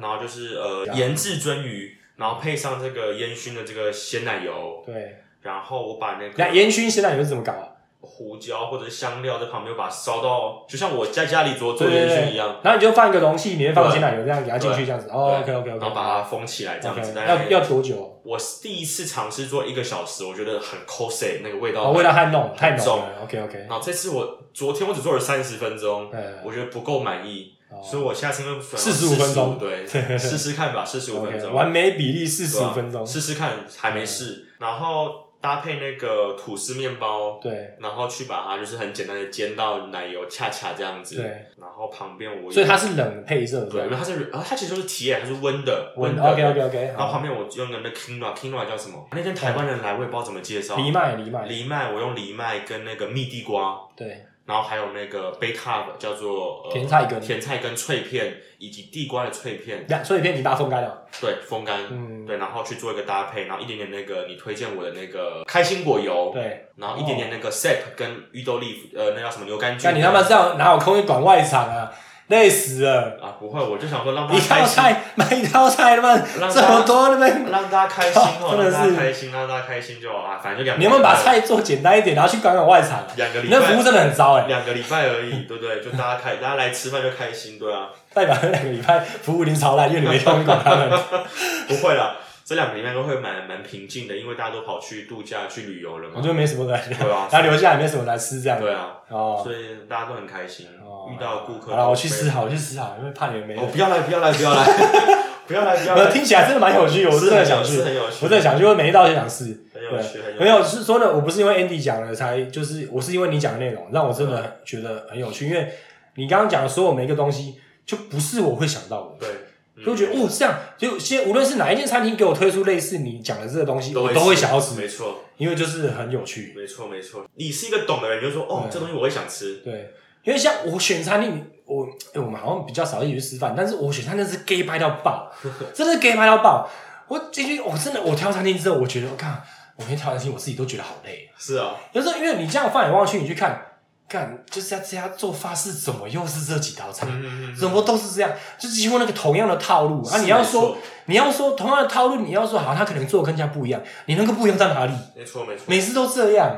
[0.01, 7.69] 然后就是呃盐制鳟鱼，然后配上这个烟熏的这个鲜奶油，对，然后我把那个那个烟熏鲜奶油是怎么搞啊？
[8.01, 15.09] 胡椒或者香料在旁边，我把它烧到就像我在家里做做烟熏一样，，然后你就放一个容器，里面放对鲜奶油，这样给它进去，对这样子。
[15.11, 17.13] 哦，OK OK OK，然后把它封起来这样子。
[17.15, 18.19] 要要多久？
[18.23, 23.23] 我第一次尝试做一个小时，我觉得很 cosy，那个味道哦，味道太浓太浓重了。
[23.25, 29.87] OK OK，然后这次我昨天我只做了三十分钟，嗯我觉得不够满意，哦所以我下次又四十五分钟对，
[30.19, 33.07] 试试看吧，四十五分钟，完美比例四十五分钟。
[33.07, 34.47] 试试看，还没试。
[34.59, 37.75] 然后搭配那个吐司面包，对。
[37.81, 41.25] 然后去把它就是很简单的煎到奶油恰恰这样子，对，
[41.59, 46.23] 然后旁边我所以它是冷配色，对，它是啊，它其实就是铁，它是温的，温的。
[46.23, 49.09] OK OK OK，然后旁边我用的那 quinoa，quinoa 叫什么？
[49.13, 50.77] 那天台湾人来，我也不知道怎么介绍。
[50.77, 61.07] 藜麦藜麦，藜麦，我用藜麦跟那个蜜地瓜，对然后还有那个贝塔叫做、呃、甜菜根甜菜根脆片，以及地瓜的脆片，两所以片你把它风干了。
[61.21, 69.91] 对，风干，嗯对，然后去做一个搭配，然后一点点那个你推荐我的那个开心果油，对，然后一点点那个 sap 跟芋豆粒，呃，那叫什么牛肝菌？
[69.91, 71.93] 那你他妈这样哪有空去管外场啊？
[72.31, 73.19] 累死了！
[73.21, 83.07] 啊，不会，我就想说让大一家开菜买一道菜他妈让这么多那边，让大家开心哦，真的让大是家开心，让大家开心就好啊，反正就两个你有没有把菜做简单一点，然后去管管外场啊？
[83.17, 85.83] 两个礼拜，你那服务真的很糟哎，两个礼拜而已，对不对？
[85.83, 90.89] 就大家开，大家来吃饭就开心，对啊， 代表那两个礼拜服务已经超烂，因为你没空去管他们。
[91.67, 92.15] 不会啦，
[92.51, 98.59] 这两个礼拜都会蛮蛮平静的，因为大家都跑去度假、去旅游了嘛我觉，得没什么人，对啊， 然后留下来没什么来吃这样。
[98.59, 99.57] 对啊，哦，所以
[99.89, 101.71] 大家都很开心，哦遇到顾客。
[101.71, 102.29] 好了，我去思。
[102.29, 104.65] 考，我去思考，因为怕你们没哦，不要来，不要来，不要来，
[105.47, 106.11] 不要来，不要呃，来。
[106.11, 109.45] 听起来真的蛮有趣，我真的想去是，很有趣，我真的想去，因为每一道都想试。
[109.73, 110.39] 很有趣，很有趣。
[110.41, 115.73] 没有，是说的，我不是因为 Andy 讲了才，就是我是因为你讲的内容让我真的很觉得很有趣，因为
[116.17, 119.39] 你刚刚讲的所有每一个东西，就不是我会想到的，对，嗯
[119.85, 126.53] 就会觉得哦这样，就先无论是哪一间餐厅给我推出类似你讲的这个东西，我都会想要吃，没错，因为就是很有趣。
[126.57, 127.27] 没错，没错。
[127.35, 129.57] 你是一个懂的人，你就说哦，这东西我会想吃。
[129.65, 135.33] 对，因为像我选餐厅，我、欸、我们好像比较少一起去吃饭，但是我选餐厅是 gay 拍到爆，
[135.75, 136.69] 真的是 gay 拍到爆。
[137.09, 139.43] 我进去，我真的我挑餐厅之后，我觉得我看
[139.77, 141.29] 我每天挑餐厅，我自己都觉得好累。
[141.39, 143.70] 是啊，有时候因为你这样放眼望去，你去看，
[144.11, 150.19] 看就是要这家做法是怎么又是这几道菜，嗯怎么都是这样，就几乎那个同样的套路啊。
[150.21, 154.93] 你要说你要说同样的套路，你要说好，他可能做的跟人家不一样，你那个不一样在哪里？
[155.17, 155.65] 没错，没错。
[155.67, 156.51] 每次都这样，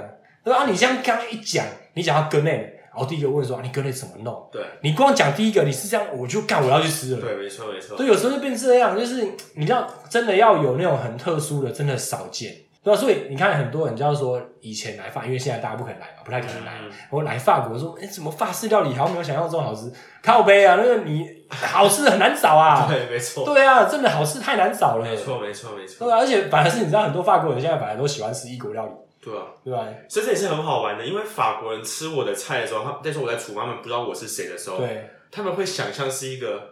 [0.43, 0.61] 对吧？
[0.61, 4.49] 啊你这样刚刚一讲，你讲到跟类，然后第一个问说、啊你跟类怎么弄？
[4.51, 7.21] 对，你光讲第一个，你是这样，我就干，我要去吃了。
[7.21, 7.97] 对，没错，没错。
[7.97, 9.23] 所以有时候就变这样，就是
[9.57, 12.97] 你知道，真的要有那种很特殊的，真的少见，对啊？
[12.97, 16.73] 所以你看，很多人就要说以前来法，因为现在大家不可能来嘛，不太可能来。
[16.81, 19.93] 嗯我来法国说，哎、怎么法式料理好像没有想象中好吃？
[20.23, 22.87] 靠背啊，那个你好吃很难找啊。
[22.91, 25.05] 对，没错，对啊，真的好吃太难找了。
[25.05, 26.11] 没错，没错，没错对错。
[26.13, 29.87] 啊，而且反而是你知道，很多法国人现在本来都喜欢吃异国料理，对啊，对吧？
[30.09, 36.72] 所以这也是很好玩的，因为法国人吃我的菜的时候，他那时候我在厨房，他们不知道我是谁的时候，对，他们会想象是一个，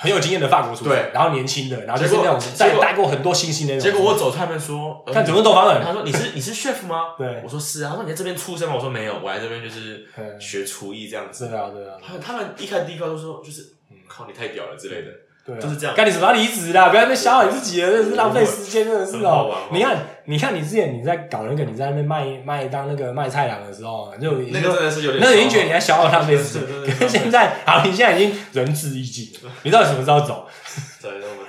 [0.00, 3.90] 很有经验的法国厨师，对然后年轻的，然后就是那种带带过很多星星的那种。
[3.92, 7.14] 结果我走出来，他们说，呃看怎么东方人，他说你是 你是 chef 吗？
[7.18, 7.90] 对我说是啊。
[7.90, 8.74] 他说你在这边出生吗？
[8.76, 11.48] 我说没有，我来这边就是嗯学厨艺这样子。
[11.48, 15.10] 对啊，对啊，他们他们一开始第一句话都说就是，嗯，靠你太屌了之类的。
[15.54, 16.88] 对啊，就是这样干你什么要离职啦？
[16.88, 19.54] 不要在那边消耗你自己了，真的是浪费时间，真的是哦。
[19.72, 26.66] 你看，你看你之前你在搞那个，你在那边卖卖当那个卖菜郎的时候，就已经那个真的是有点，那已经觉得你在消耗浪费时间。
[26.98, 30.46] 可是现在，好，你现在已经仁至义尽了，你到底什么时候走？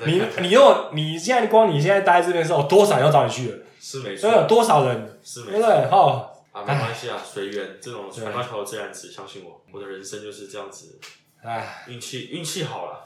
[0.05, 3.57] 你你又你现在光你现在待在这边的时候，多少人要找你去了？
[3.79, 5.19] 是没所以有错，多少人？
[5.23, 5.69] 是没错对？
[5.91, 10.99] 哦，啊，没关系啊，随缘，这种船到桥头自然直，相信我，我的人生就是这样子，
[11.43, 13.05] 哎，运气运气好了，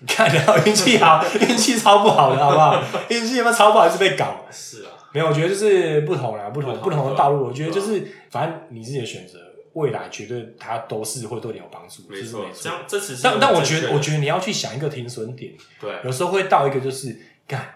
[0.00, 2.82] 你看到运气好， 运气超不好的，好不好？
[3.08, 4.46] 运气他妈超不好，还是被搞。
[4.50, 7.46] 是啊，没有，我觉得就是不同啦，不同不同的道路。
[7.46, 9.38] 我觉得就是，反正你自己的选择，
[9.74, 17.14] 未来绝对它都是会对你有帮助，没错没，这样这只是但但我觉得，我觉得你要去想一个停损点，对，有时候会到一个就是
[17.46, 17.74] 干，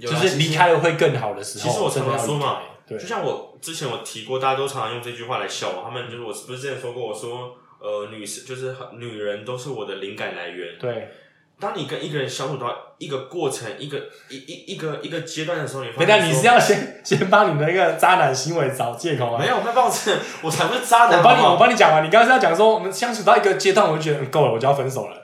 [0.00, 1.68] 就是离开了会更好的时候。
[1.68, 5.82] 其实我常常说嘛，对就像我之前我提过，大家都常常用这句话来笑我。
[5.84, 10.78] 他们就是我不是之前说过，我说呃，女生就是很女人都是我的灵感来源。
[10.80, 11.10] 对。
[11.58, 13.98] 当你跟一个人相处到一个过程、一个
[14.28, 19.38] 一一一个一个阶段的时候，你发现你是要先 先帮你的一个渣男行为找借口吗？
[19.38, 19.90] 没有，我没有帮我，
[20.42, 21.18] 我才不是渣男。
[21.18, 22.04] 我帮你，我帮你讲完。
[22.04, 25.22] 你刚刚是要讲说，我们相处到一个阶段，我就觉得嗯够了，我就要分手了。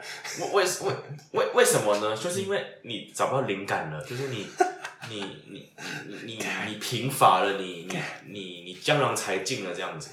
[0.54, 0.94] 为为为
[1.32, 2.16] 为为什么呢？
[2.16, 4.46] 就是因为你找不到灵感了，就是你
[5.10, 5.20] 你
[5.50, 5.70] 你
[6.06, 10.10] 你你你贫乏了，你你你你江郎才尽了这样子。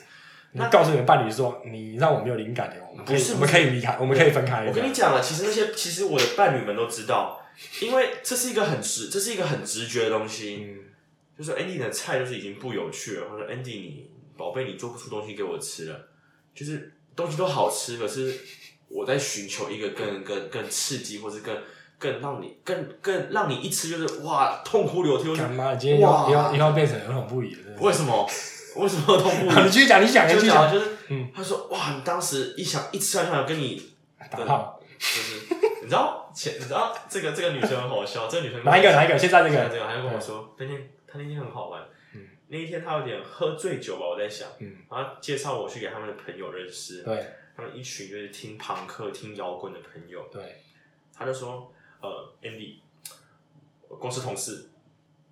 [0.51, 4.65] 你告诉你的伴侣说，你让我没有灵感的，我们可以不是，我们可以离开，我们可以分开。
[4.65, 7.39] 我跟你讲了，其实那些其实我的伴侣们都知道，
[7.81, 10.65] 因为这是一个很直，这是一个很直觉的东西。
[10.67, 10.79] 嗯，
[11.37, 16.07] 就是 Andy 的菜就是已经不有趣了，或者 Andy 你宝贝你做不出东西给我吃了，
[16.55, 18.33] 就是东西都好吃，可是
[18.87, 21.55] 我在寻求一个更更更刺激，或是更
[21.99, 27.85] 更让你更更让你一吃就是哇痛哭流涕，干妈，今天又哇又又要变成儿童不宜了真的是。
[27.85, 28.27] 为什么
[28.79, 30.39] 为什么痛哭好，你流继续讲，你讲，你涕？
[30.39, 30.71] 继续讲。
[30.71, 33.91] 就讲就是，嗯他说哇，你当时一想一吃下去，想跟你
[34.31, 38.91] 打炮，就是你知道前你知道这个这个女生很好笑，这个女生哪一个？
[38.91, 39.17] 哪一个？
[39.17, 39.55] 现在这个。
[39.55, 41.81] 这个这个，他就跟我说，那天他那天很好玩，
[42.13, 47.25] 嗯那一天他有点喝醉酒吧，我在想，嗯，然后介绍我去给他们的朋友认识，对
[47.55, 50.63] 他们一群就是听朋克、听摇滚的朋友，对，
[51.15, 51.71] 他就说，
[52.01, 52.75] 呃，Andy，
[53.87, 54.68] 我公司同事，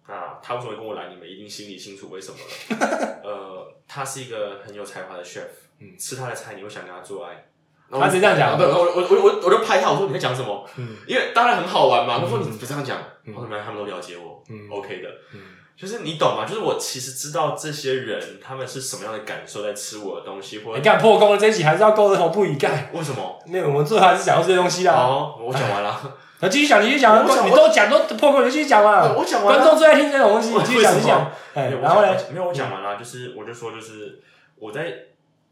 [0.08, 1.10] 啊，他为什么会跟我来？
[1.10, 3.20] 你们一定心里清楚为什么了。
[3.24, 5.44] 呃，他是一个很有才华的 chef，
[5.80, 7.46] 嗯吃他的菜你会想跟他做爱。
[7.90, 10.68] 他是这样讲对，我我我我我就拍他，我说你在讲什么？
[10.78, 12.18] 嗯因为当然很好玩嘛。
[12.18, 15.10] 嗯他说你不这样讲，嗯我说没有，他们都了解我嗯，OK 的。
[15.34, 15.42] 嗯，
[15.78, 16.44] 就是你懂吗？
[16.44, 22.90] 就是我其实知道这些人他们是什么样的感受在吃我的东西，或你者看破功了，这一集还是要勾着头不宜干。
[22.94, 23.40] 为什么？
[23.46, 24.94] 没有，我们最后还是讲到这些东西啦。
[24.94, 29.14] 哦，我讲完了， 那继续讲，继续讲，我讲你都讲都破功，你就继续讲嘛。
[29.14, 29.62] 我讲完了。
[29.62, 31.32] 观众最爱听这种东西，你继续讲，继续讲。
[31.54, 32.08] 哎，然后呢？？
[32.32, 34.20] 没有，我讲完了，就是我就说，就是
[34.56, 34.92] 我在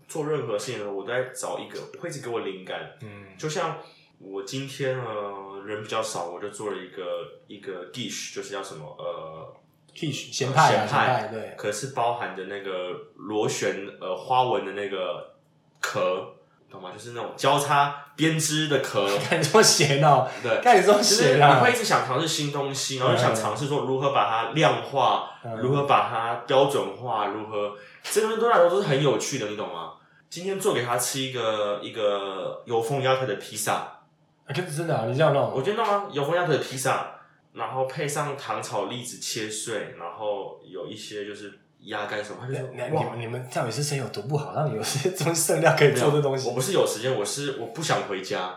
[0.08, 2.80] 做任何事情的时候，我都在找一个会一直给我灵感。
[3.02, 3.78] 嗯就像
[4.20, 7.04] 我今天呃人比较少，我就做了一个
[7.48, 9.54] 一个 dish，就是叫什么呃，
[9.96, 15.34] 咸派啊，咸咸派派，对，可是包含的那个螺旋呃花纹的那个
[15.80, 16.34] 壳，
[16.70, 16.92] 懂吗？
[16.94, 20.62] 就是那种交叉编织的壳， 看你说咸哦，对。
[20.62, 25.56] 看你说就是咸啊你会一，直想尝试新东西，然后就想尝试说如何把它量化，嗯。
[25.58, 29.94] 如何把它标准化，如何这个东西对我来说都是很有趣的，你懂吗？
[30.28, 34.02] 今天做给他吃一个一个油封鸭腿的披萨，啊
[34.50, 37.15] 可是真的啊，你这样弄，我觉得弄啊油封鸭腿的披萨，
[37.56, 41.54] 然后配上糖炒栗子切碎，然后有一些就是
[41.86, 46.54] 鸭肝什么，他就说你们你们到底是谁有多不好，让你有些东西剩料可以做这东西我？
[46.54, 48.54] 不是有时间，我是我不想回家，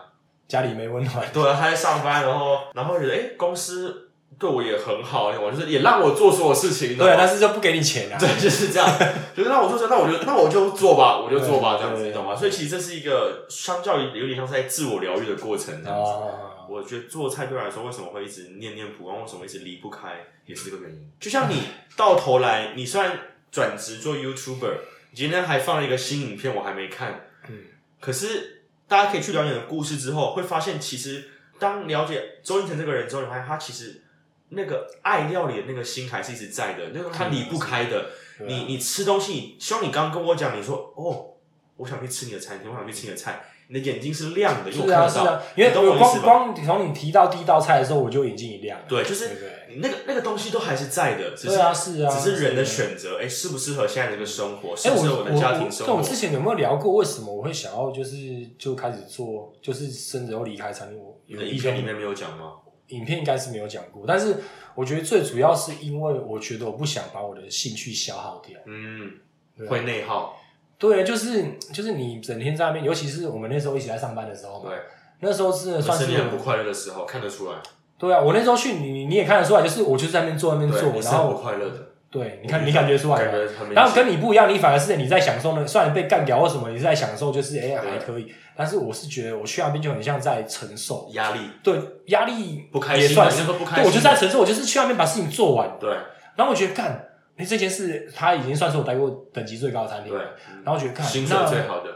[0.47, 8.17] 家里没温暖，对啊，他在上班，然后然后觉得哎、诶公司对我也很好，我就是也让我做所有事情，对，但是就不给你钱啊。
[8.19, 8.89] 对，就是这样，
[9.35, 12.35] 就是让我做这，那我就那我就做吧，我就做吧，对这样子，对你懂吗？
[12.35, 16.11] 所以其实这是一个相较于有点像是在自我疗愈的过程，这样子。
[16.11, 21.11] 哦，我觉得做菜对我来说，为什么会一直念念不忘，为什么一直离不开，也是这个原因。
[21.19, 21.63] 就像你
[21.97, 23.19] 到头来，你虽然
[23.51, 24.77] 转职做 YouTuber，
[25.11, 27.63] 你今天还放了一个新影片，我还没看，嗯，
[27.99, 34.03] 可是大家可以去了解你的故事之后，会发现其实当了解周英成这个人之后，你发现他其实
[34.49, 38.11] 那个爱料理的那个心还是一直在的，那个他离不开的。
[38.47, 41.35] 你你吃东西，希望你刚刚跟我讲，你说哦，
[41.75, 45.31] 我想去吃你的餐厅，我想去吃你的菜，你的眼睛是亮的，因为我是啊到。
[45.31, 45.95] 啊，因为我？
[45.95, 48.79] 光光从你提到第一道菜的时候，我就眼睛一亮。
[48.87, 49.29] 对，就是
[49.77, 56.15] 那个那个东西都还是在的，只是对啊是啊只是人的选择，哎，适不适合现在这个生活，适不适合我的家庭生活跟我之？
[56.15, 58.17] 前有没有聊过，为什么我会想要就是
[58.57, 60.99] 就开始做，就是甚至要离开餐厅？
[60.99, 62.53] 我影片里面没有讲吗？
[62.87, 64.37] 影片应该是没有讲过，但是
[64.73, 68.59] 我觉得最主要是因为我觉得我不想把我的兴趣消耗掉。
[68.65, 69.11] 嗯，
[69.59, 70.38] 啊会内耗，
[70.79, 74.77] 对，就是就是你整天在那边，尤其是我们那时候一起在上班的时候嘛，对，
[75.19, 77.57] 那时候真的算是很不快乐的时候，看得出来，
[77.97, 81.75] 对啊，我那时候去你你也看得出来，就是我就是在那边坐那边对，做，你是很不然后快乐的，
[82.09, 83.23] 对，你看你感觉出来吗？
[83.25, 83.73] 感觉很明显。
[83.73, 95.89] 然后跟你不一样，你反而是你在享受呢，虽然被干掉或什么，你是在享受，就是哎、还可以，但是我是觉得我去那边就很像在承受，压力对压力不开心，也算是说不开对，心对，我就是在承受，我就是去那边把事情做完，对
[96.35, 97.08] 然后我觉得干，
[97.39, 100.29] 你这件事它已经算是我待过等级最高的餐厅对了，，
[100.63, 101.89] 然后我觉得看薪水那最好的，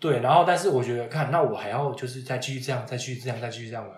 [0.00, 3.90] 对，然后但是我觉得看，那我还要就是再继续这样，再继续这样，再继续这样吗？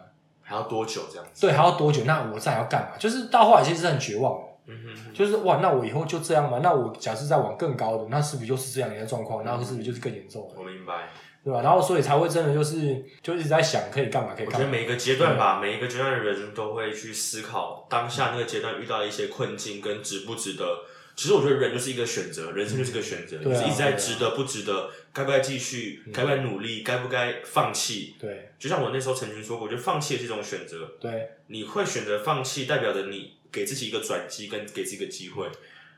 [0.43, 1.47] 还要多久这样子？
[1.47, 2.03] 对，还要多久？
[2.05, 2.99] 那我再要干嘛？
[2.99, 4.49] 就是到后来其实是很绝望的。
[4.67, 6.61] 嗯哼，就是哇，那我以后就这样吗？
[6.63, 9.45] 那我假设再往更高的，那是不是就是这样的状况？
[9.45, 11.09] 那是不是就是更严重了，我明白。
[11.45, 11.63] 对吧？
[11.63, 14.59] 然后所以才会真的就是就一直在想可以干嘛，可以干嘛。
[14.59, 20.67] 我觉得每一个阶段吧，每一个阶段的人都会去思考当下那个阶段遇到的一些困境跟值不值得。
[21.19, 28.15] 其实我觉得人就是一个选择，人生就是个选择，就是一直在值得不值得，该不该继续，该不该努力，该不该放弃。
[28.21, 30.93] 对就像我那时候曾经说过，我觉得放弃也是一种选择。
[31.01, 35.49] 对你会选择放弃，代表着你给自己一个转机，跟给自己一个机会。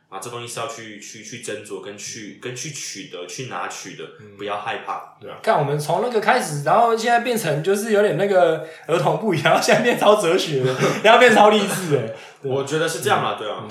[0.09, 4.05] 啊，这东西是要去去去斟酌，跟去跟去取得、去拿取的，
[4.39, 5.39] 不要害怕，对啊。
[5.43, 12.17] 看我们从那个开始，然后现在变成就是有点那个儿童不一样，然后现在变超哲学了， 然后变超励志的。
[12.43, 13.69] 我觉得是这样啊，对啊。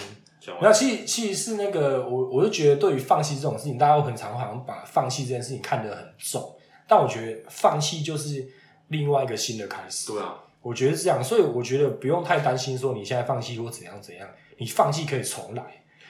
[0.50, 6.56] 讲完没有，其实其实是那个我，我就觉得对于放弃这种事情，大家都很常好像把放弃这件事情看得很重，
[6.88, 8.48] 但我觉得放弃就是
[8.88, 10.12] 另外一个新的开始。
[10.12, 14.28] 对啊，我觉得是这样，所以我觉得不用太担心说你现在放弃或怎样怎样，
[14.58, 15.64] 你放弃可以重来。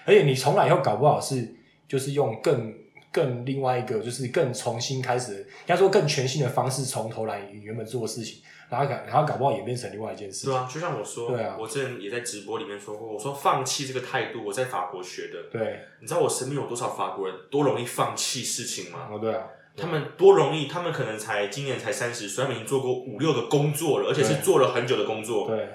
[0.05, 1.53] 而且你重来以后搞不好是
[1.87, 2.73] 就是用更
[3.11, 10.49] 更另外一个就是更重新开始，应该说更全新的方式从头来原本做的事情，然后搞然后搞不好演变成另外一件事情。
[10.51, 15.43] 对啊，就像我说，对啊我之前也在直播里面说过，我说放弃这个态度，我在法国学的。
[15.51, 19.07] 对，你知道我身边有多少法国人多容易放弃事情吗？
[19.11, 25.47] 哦对啊，他们多容易，他们可能才今年才三十岁，他们已经做过五六个工作了，而且是做了很久的工作。
[25.47, 25.69] 对，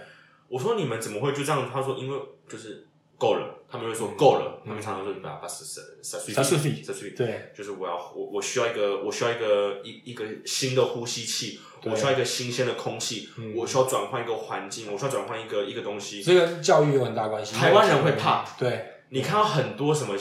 [0.48, 1.68] 我说你们怎么会就这样？
[1.72, 2.18] 他说因为
[2.48, 2.86] 就是
[3.16, 16.22] 够了，他们会说够了，嗯他们常常说把把是是是 suffit 是对，就是我要我我需要一个我需要一个一一个新的呼吸器，对我需要一个新鲜的空气，嗯我需要转换一个环境，我需要转换一个一个东西。
[16.22, 17.54] 这跟教育有很大关系。
[17.54, 20.14] 台湾人会怕，对，你看到很多什么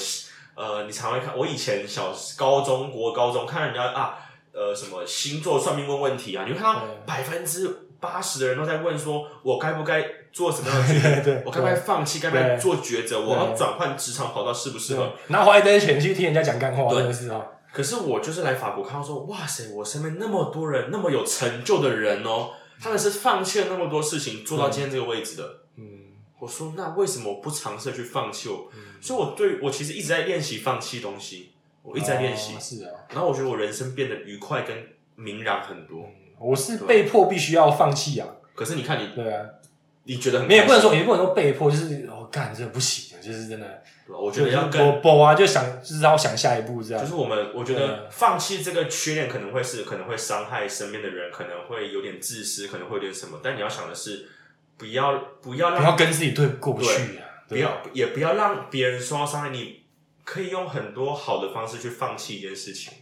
[0.55, 4.20] 呃，你常会看我以前小高中国高中看人家啊
[4.53, 11.41] 呃什么星座算命问问题啊，你会看到百分之八十的人都在问说，我该不该做什么样的决定？
[11.45, 12.20] 我该不该放弃？
[12.20, 13.20] 该不该做抉择？
[13.22, 15.14] 我要转换职场跑道适不适合？
[15.28, 17.41] 拿花一堆钱去听人家讲干话，对真的是啊，
[17.74, 25.61] 可是我就是来法国看到说，哇塞，我身边那么多人，那么有成就的人哦，他们是放弃了那么多事情，做到今天这个位置的。
[25.78, 28.69] 嗯，我说，那为什么我不尝试去放弃我？
[29.01, 32.59] 所以，我对我其实一直在练习放弃东西，我一直在练习哦。
[32.59, 36.07] 是啊，然后我觉得我人生变得愉快跟明朗很多。
[36.39, 39.45] 我是被迫必须要放弃啊，可是你看你，对啊，
[40.06, 53.39] 你觉得很你也不能说，也不能说被迫，就是我干这不行，就是真的，对我觉得要跟我播啊，就想就是要想下一步这样就，是我们，我觉得放弃这个缺点可能会是可能会伤害身边的人，可能会有点自私，可能会有点什么。
[53.41, 54.28] 但你要想的是，
[54.78, 59.49] 不要不要让不要跟自己对过不去啊，不要也不要让别人受到伤害。
[59.51, 59.84] 你
[60.26, 62.93] 可以用很多好的方式去放弃一件事情，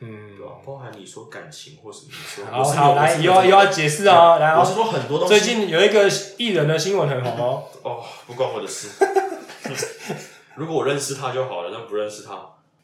[0.00, 0.52] 嗯对，吧？
[0.64, 8.88] 包含你说感情或什么，你说好好来，又要又要解释哦，来哦我是，说很多东西最近有一个艺人的新闻很红哦， 哦，不关我的事。
[10.56, 12.32] 如果我认识他就好了，但不认识他，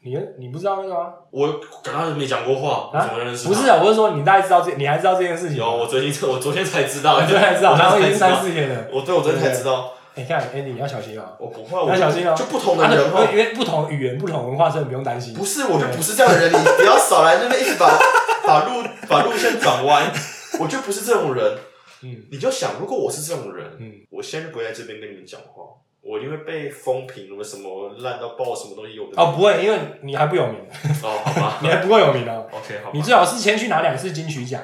[0.01, 1.13] 你你不知道那个吗？
[1.31, 3.49] 我跟他没讲过话，怎么认识他？
[3.49, 5.65] 不是啊，我是说你大概知道这，你还知道这件事情吗？
[5.65, 8.87] 有，我最近 我昨天才知道，你昨天才知道，我然后已经三四天了。
[8.91, 12.33] 我对我昨天才知道，你看，Andy 你要小心哦，我不会，我要小心哦。
[12.37, 15.33] 就不同的啊人哦，因为不同语言、不同文化，真的不用担心。
[15.33, 17.99] 不是，我就不是这样的人，你不要少来这边一直把
[18.43, 20.11] 把路把路线转弯，
[20.59, 21.57] 我就不是这种人。
[22.01, 22.23] 嗯。
[22.31, 25.63] 你就想，如果我是这种人，嗯，我现在就不会在这边跟你们讲话，
[26.01, 30.55] 我一定会被风评，什么什么烂到爆，什么东西有的哦，不会，因为你还不有名，
[31.03, 31.57] 哦，好吧。
[31.63, 32.45] 你还不够有名哦。
[32.53, 32.91] OK，好吧。
[32.93, 34.61] 你，最好是先去拿两次金曲奖，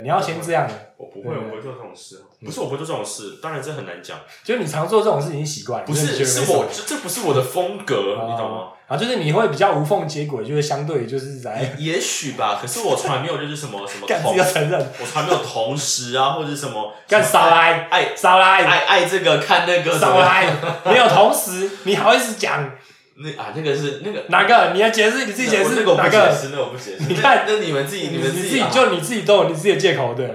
[0.00, 8.56] 你要先这样，我不会，我不会做这种事，不是我不会做这种事，当然这很难讲，就是你常做这种事情习惯，不是是我这这不是我的风格，你懂吗？
[8.58, 20.46] 哦啊，就是你会比较无缝接轨，就是相对就是在也许吧，可是我从来没有就是什么什么 要承认，我从来没有同时啊，或者是什么干什么少来爱少来爱爱这个看那个什少么来，
[20.86, 22.70] 没有同时，你好意思讲
[23.16, 24.70] 那啊那个是那个哪个？
[24.72, 26.10] 你要解释你自己解释哪个？
[26.10, 27.04] 解释，那我不解释。
[27.08, 30.32] 你看那那你们自己你们自己就你自己都有你自己的借口，对。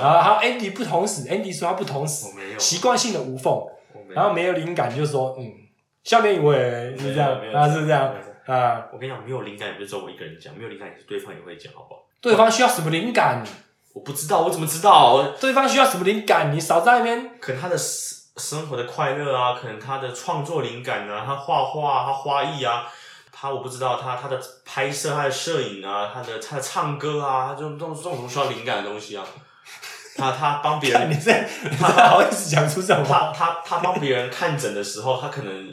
[0.00, 3.62] 然后还有 Andy 不同时，Andy 说他不同时我，没有习惯性的无缝，
[4.10, 5.52] 然后没有灵感就说嗯，
[6.04, 8.14] 下面一位是这样啊是这样。
[8.46, 12.00] 啊，我跟你讲，没有灵感也不是只有我一个人讲，没有灵感也是对方也会讲，好不好？
[12.20, 13.44] 对方需要什么灵感？
[13.92, 15.22] 我不知道，我怎么知道？
[15.40, 16.52] 对方需要什么灵感？
[16.52, 22.86] 你少在那边可能他的生生活的快乐啊，可能他的创作灵感啊，他画画、他花艺啊，
[23.40, 29.24] 他我不知道他他的拍摄、他的摄影啊，他的他的唱歌啊，他这种这种这种需要灵感的东西啊。
[30.16, 31.32] 他他帮别人看 你这，
[31.70, 33.32] 你这好意思讲出这种话？
[33.34, 35.68] 他他他帮别人看诊的时候，他可能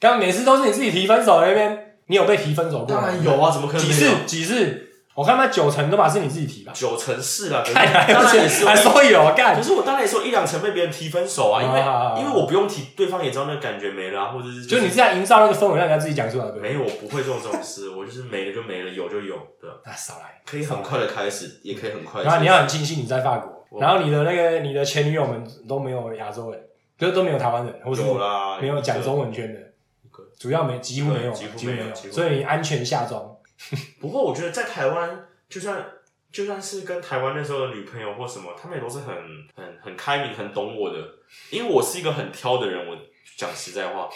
[0.00, 3.02] 刚刚每次都是你自己提分手那边，你有被提分手过吗？
[3.02, 4.24] 当然有啊，怎么可能几没有次？
[4.24, 4.85] 几次？
[5.16, 6.72] 我看他九成都嘛是你自己提吧？
[6.74, 11.80] 九成是啦，可是看还当有然也是还说有干可，是我当然也是有一两成被别人提分手啊，因为、
[12.20, 16.68] 因为我不用提，对方也知道那个感觉没了、啊，或者是就你这样营造那个氛围，让人家自己讲出来，对不对？
[16.68, 19.76] 没有，我不会做这种事，我就是没了就没了，有就有，对吧？
[19.86, 20.38] 那少来。
[20.44, 26.60] 可以很快的开始，也可以很快地然后你要很庆幸你在法国，我然后你的那个你的前女友们都没有亚洲人，
[26.98, 29.60] 就是都没有台湾人，或是有啦，没有讲中文圈的
[30.04, 33.35] 一个，主要没几乎没有，对几乎几乎没有，所以你安全下装。
[34.00, 35.84] 不过我觉得在台湾，就算
[36.32, 39.14] 就算是跟台湾那时候的女朋友或什么，他们也都是很
[39.54, 40.98] 很很开明、很懂我的。
[41.50, 42.96] 因为我是一个很挑的人，我
[43.36, 44.08] 讲实在话，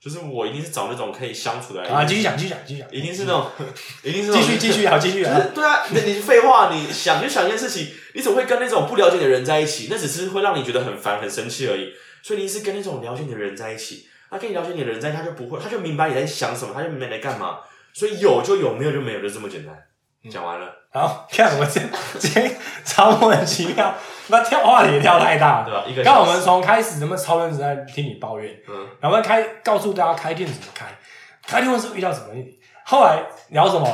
[0.00, 1.90] 就是我一定是找那种可以相处的人。
[1.90, 3.50] 啊，继续讲，继续讲，继续讲，一定是那种，
[4.04, 5.40] 一定是那种继续继续，好，继续就啊。
[5.40, 9.88] 是对啊，你你废话，你想就想一件事情，你怎么会跟那种不了解的人在一起？
[9.90, 11.92] 那只是会让你觉得很烦、很生气而已。
[12.22, 17.58] 所以你是跟那种了解你的人在一起，他跟你了解你的人在一起，他就不会，他就明白你在想什么，他就明白你在干嘛。
[17.94, 19.74] 所以有就有，没有就没有，就这么简单。
[20.30, 21.80] 讲完了，好，看我这
[22.16, 23.92] 今天超莫名其妙，
[24.28, 25.64] 那跳话题也跳太大了。
[25.64, 25.84] 对吧？
[25.84, 30.86] 一个刚我们从开始那么超认真在听你抱怨，嗯，然后开告诉大家开店怎么开，
[31.44, 33.84] 开店是遇到什么问题，后来聊什么，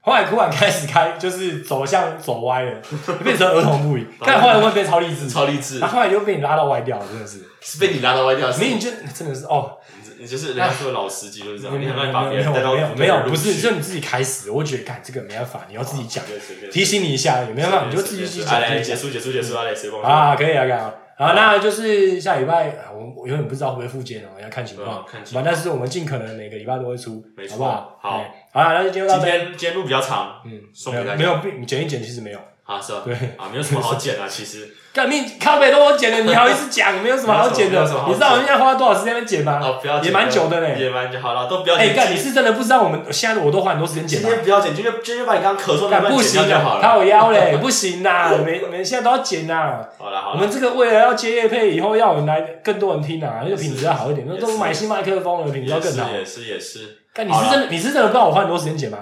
[0.00, 2.80] 后来突然开始开，就是走向走歪了，
[3.22, 5.78] 变成儿童不宜， 看后来会变超励志，超励志。
[5.78, 8.60] 然，后后来就被你拉到歪掉了，真的是，是被你拉到歪掉，是。
[8.64, 9.79] 你你就真的是哦，你
[10.26, 16.24] 就是人家说的老司机就是你很爱把别没有人带到没有没有，不是去就你自己开始，我觉得干这个没办法，你要自己讲，
[16.70, 18.54] 提醒你一下，有没办法，你就自己去讲。
[18.54, 20.94] 哎来自己讲结束结束结束啊，来谁帮啊，可以啊，可以啊。
[21.18, 25.04] 好，那就是下礼拜，啊我我永远不知道会不会复健哦，要看情况嗯。
[25.10, 27.98] 看情况但是我们尽可能每个礼拜都会出，没错好不好？
[28.00, 29.20] 好哎，好了，那就今。
[29.20, 32.38] 天今天录比较长，嗯，送给大家没有没有，你剪一剪其实没有。
[32.70, 33.02] 啊是吧？
[33.04, 37.02] 对啊没有什么好剪啊，其实 干命靠北都我剪的，你好意思讲？
[37.02, 39.60] 没有什么好剪的你知道我现在花了多少时间在剪吗？
[39.62, 40.76] 哦不要剪也蛮久的嘞。
[40.78, 41.96] 也蛮久好了，都不要哎，剪。
[41.96, 44.28] 干，你是真的不知道我们现在我都花很多时间剪今？
[44.28, 46.82] 天不要剪，今天今天把你刚刚咳嗽那段剪掉就好了。
[46.82, 49.78] 靠腰嘞， 不行呐，每每现在都要剪呐。
[49.98, 56.08] 好了好了，我们这个为了要接业配，以后要有人来更多人听啊，那个品质要好一点，那都买新麦克风了，品质要更好。
[56.08, 58.98] 是也是也是，干，你是真的，你是真的不知道我花很多时间剪吗？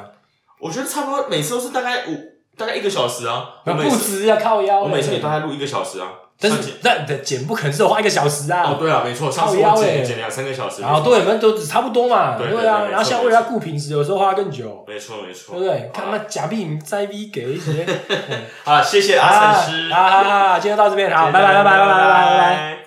[0.60, 3.46] 我觉得差不多每次都是大概五大概一个小时啊。
[3.64, 4.80] 我那每次不值啊，靠腰。
[4.80, 6.08] 我每次也大概录一个小时啊。
[6.40, 8.76] 但是但的剪不可能是我花一个小时哦啊。
[8.78, 10.82] 对啊，没错，上次我靠腰欸剪剪两三个小时。
[10.82, 12.82] 然后对，我们都差不多嘛，对对对啊。
[12.82, 15.90] 对然后现在为了要顾品质，有时候花更久，没错没错，对不对？
[15.92, 17.84] 好看那假币你再逼给一些。
[18.62, 22.38] 好了，谢谢阿啊晨师，好好好，今天就到这边，好，拜拜拜拜拜拜拜拜。
[22.38, 22.78] 拜。